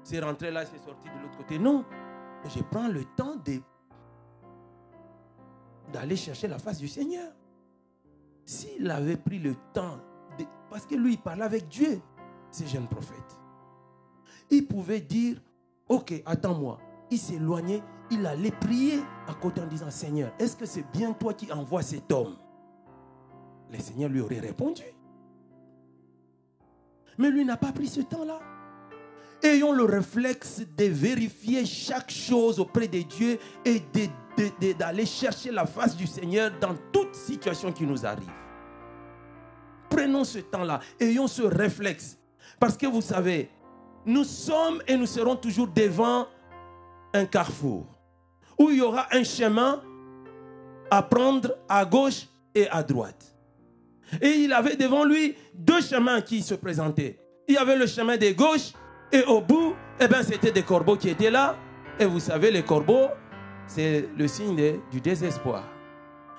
[0.04, 1.58] c'est rentré là, c'est sorti de l'autre côté.
[1.58, 1.84] Non.
[2.44, 3.36] Je prends le temps
[5.92, 7.32] d'aller chercher la face du Seigneur.
[8.44, 9.98] S'il avait pris le temps,
[10.68, 12.00] parce que lui, il parlait avec Dieu,
[12.50, 13.38] ce jeune prophète,
[14.50, 15.40] il pouvait dire,
[15.88, 16.78] ok, attends-moi.
[17.10, 17.82] Il s'éloignait,
[18.12, 21.82] il allait prier à côté en disant, Seigneur, est-ce que c'est bien toi qui envoies
[21.82, 22.36] cet homme?
[23.70, 24.82] Le Seigneur lui aurait répondu.
[27.18, 28.38] Mais lui n'a pas pris ce temps-là.
[29.42, 33.82] Ayons le réflexe de vérifier chaque chose auprès de Dieu et
[34.74, 38.30] d'aller chercher la face du Seigneur dans toute situation qui nous arrive.
[39.90, 42.18] Prenons ce temps-là, ayons ce réflexe.
[42.60, 43.50] Parce que vous savez,
[44.06, 46.26] nous sommes et nous serons toujours devant
[47.12, 47.86] un carrefour
[48.62, 49.82] où il y aura un chemin
[50.90, 53.34] à prendre à gauche et à droite.
[54.20, 57.18] Et il avait devant lui deux chemins qui se présentaient.
[57.48, 58.72] Il y avait le chemin de gauche
[59.10, 61.56] et au bout, eh ben, c'était des corbeaux qui étaient là.
[61.98, 63.08] Et vous savez, les corbeaux,
[63.66, 65.64] c'est le signe du désespoir.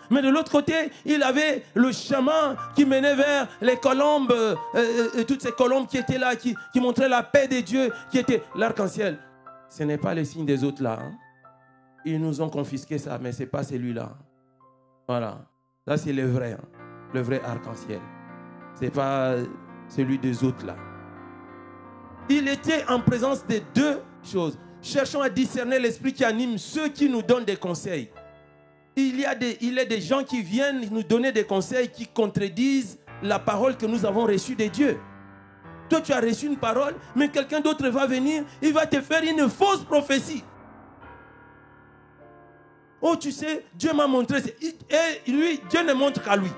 [0.09, 5.23] Mais de l'autre côté, il avait le chemin qui menait vers les colombes, euh, euh,
[5.23, 9.17] toutes ces colombes qui étaient là, qui, montraient la paix de Dieu, qui était l'arc-en-ciel.
[9.69, 10.99] Ce n'est pas le signe des autres là.
[11.01, 11.11] Hein.
[12.05, 14.17] Ils nous ont confisqué ça, mais ce n'est pas celui-là.
[15.07, 15.45] Voilà.
[15.85, 16.53] Là, c'est le vrai.
[16.53, 16.67] Hein.
[17.13, 17.99] Le vrai arc-en-ciel.
[18.75, 19.35] Ce n'est pas
[19.87, 20.75] celui des autres là.
[22.29, 24.57] Il était en présence de deux choses.
[24.81, 28.09] Cherchons à discerner l'esprit qui anime ceux qui nous donnent des conseils.
[28.95, 31.89] Il y, a des, il y a des gens qui viennent nous donner des conseils
[31.89, 34.99] qui contredisent la parole que nous avons reçue de Dieu.
[35.89, 39.23] Toi, tu as reçu une parole, mais quelqu'un d'autre va venir, il va te faire
[39.23, 40.43] une fausse prophétie.
[43.05, 44.39] Oh, tu sais, Dieu m'a montré.
[44.61, 46.49] Et lui, Dieu ne montre qu'à lui.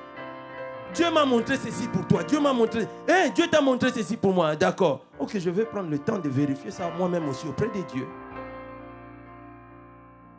[0.94, 2.24] Dieu m'a montré ceci pour toi.
[2.24, 2.88] Dieu m'a montré.
[3.08, 4.56] Eh, Dieu t'a montré ceci pour moi.
[4.56, 5.06] D'accord.
[5.18, 8.08] Ok, je vais prendre le temps de vérifier ça moi-même aussi auprès de Dieu.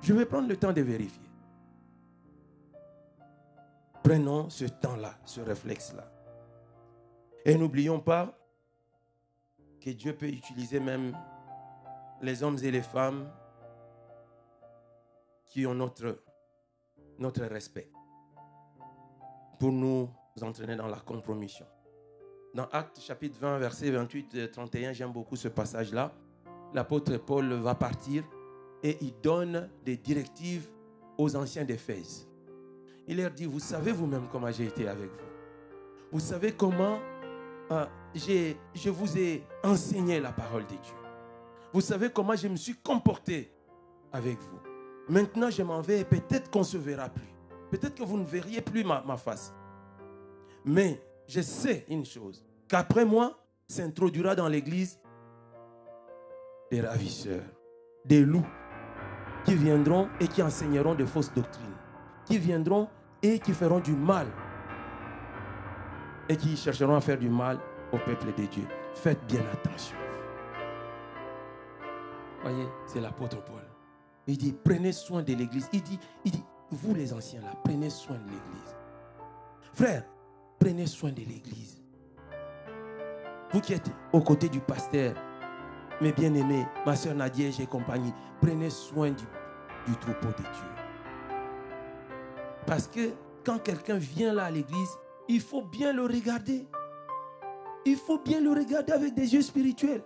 [0.01, 1.21] Je vais prendre le temps de vérifier.
[4.05, 6.05] Prenons ce temps-là, ce réflexe-là.
[7.45, 8.33] Et n'oublions pas
[9.81, 11.19] que Dieu peut utiliser même
[12.23, 13.27] les hommes et les femmes
[15.57, 16.19] qui ont notre,
[17.19, 17.91] notre respect
[19.59, 20.11] pour nous
[20.43, 21.65] entraîner dans la compromission.
[22.53, 26.13] Dans Actes chapitre 20, verset 28 et 31, j'aime beaucoup ce passage-là.
[26.75, 28.23] L'apôtre Paul va partir
[28.83, 30.69] et il donne des directives
[31.17, 32.29] aux anciens d'Éphèse.
[33.09, 35.31] Il leur dit, vous savez vous-même comment j'ai été avec vous.
[36.13, 36.99] Vous savez comment
[37.71, 40.97] euh, je vous ai enseigné la parole de Dieu.
[41.73, 43.51] Vous savez comment je me suis comporté
[44.13, 44.66] avec vous.
[45.09, 47.33] Maintenant, je m'en vais et peut-être qu'on ne se verra plus.
[47.71, 49.55] Peut-être que vous ne verriez plus ma, ma face.
[50.65, 53.39] Mais je sais une chose, qu'après moi,
[53.69, 54.99] s'introduira dans l'église
[56.71, 57.43] des ravisseurs,
[58.05, 58.47] des loups,
[59.45, 61.77] qui viendront et qui enseigneront de fausses doctrines,
[62.25, 62.89] qui viendront
[63.23, 64.27] et qui feront du mal
[66.29, 67.59] et qui chercheront à faire du mal
[67.93, 68.65] au peuple de Dieu.
[68.95, 69.97] Faites bien attention.
[72.43, 73.76] Voyez, c'est l'apôtre Paul.
[74.27, 75.69] Il dit, prenez soin de l'église.
[75.73, 78.77] Il dit, il dit, vous les anciens là, prenez soin de l'église.
[79.73, 80.05] Frère,
[80.59, 81.81] prenez soin de l'église.
[83.53, 85.15] Vous qui êtes aux côtés du pasteur,
[86.01, 90.85] mes bien-aimés, ma soeur Nadia et compagnie, prenez soin du troupeau de Dieu.
[92.67, 93.13] Parce que
[93.45, 94.99] quand quelqu'un vient là à l'église,
[95.29, 96.67] il faut bien le regarder.
[97.85, 100.03] Il faut bien le regarder avec des yeux spirituels.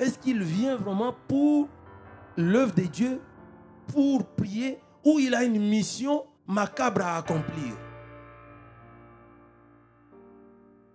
[0.00, 1.68] Est-ce qu'il vient vraiment pour
[2.38, 3.20] l'œuvre de Dieu,
[3.88, 7.74] pour prier, ou il a une mission macabre à accomplir?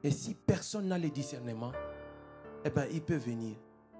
[0.04, 1.72] Et si personne n'a le discernement,
[2.64, 3.56] eh bien, il peut venir.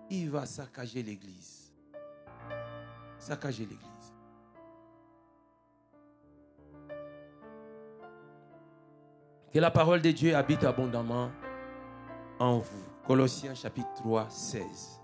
[0.10, 1.72] Il va saccager l'église.
[3.20, 4.14] Saccager l'église.
[9.54, 11.30] Que la parole de Dieu habite abondamment
[12.40, 12.95] en vous.
[13.08, 15.02] Colossiens chapitre 3, 16.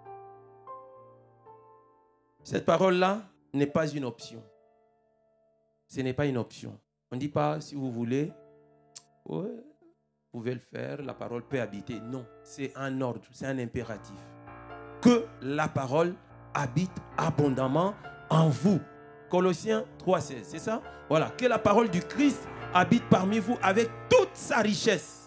[2.43, 3.21] Cette parole-là
[3.53, 4.43] n'est pas une option.
[5.87, 6.79] Ce n'est pas une option.
[7.11, 8.33] On ne dit pas si vous voulez,
[9.25, 9.45] vous
[10.31, 11.99] pouvez le faire, la parole peut habiter.
[11.99, 14.17] Non, c'est un ordre, c'est un impératif.
[14.99, 16.15] Que la parole
[16.55, 17.93] habite abondamment
[18.31, 18.79] en vous.
[19.29, 20.81] Colossiens 3,16, c'est ça?
[21.07, 25.20] Voilà, que la parole du Christ habite parmi vous avec toute sa richesse.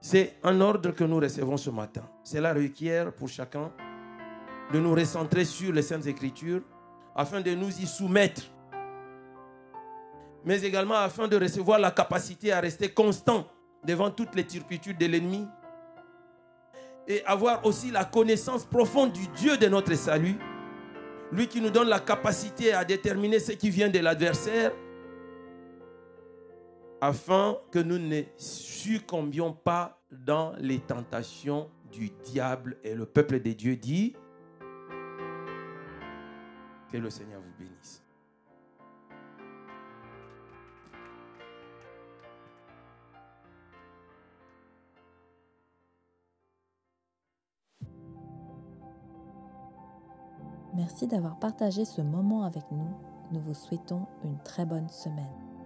[0.00, 2.02] C'est un ordre que nous recevons ce matin.
[2.22, 3.72] Cela requiert pour chacun
[4.72, 6.62] de nous recentrer sur les Saintes Écritures
[7.16, 8.42] afin de nous y soumettre,
[10.44, 13.48] mais également afin de recevoir la capacité à rester constant
[13.84, 15.46] devant toutes les turpitudes de l'ennemi
[17.08, 20.36] et avoir aussi la connaissance profonde du Dieu de notre salut,
[21.32, 24.72] lui qui nous donne la capacité à déterminer ce qui vient de l'adversaire,
[27.00, 32.76] afin que nous ne succombions pas dans les tentations du diable.
[32.84, 34.14] Et le peuple de Dieu dit,
[36.90, 38.02] que le Seigneur vous bénisse.
[50.74, 52.88] Merci d'avoir partagé ce moment avec nous.
[53.32, 55.57] Nous vous souhaitons une très bonne semaine.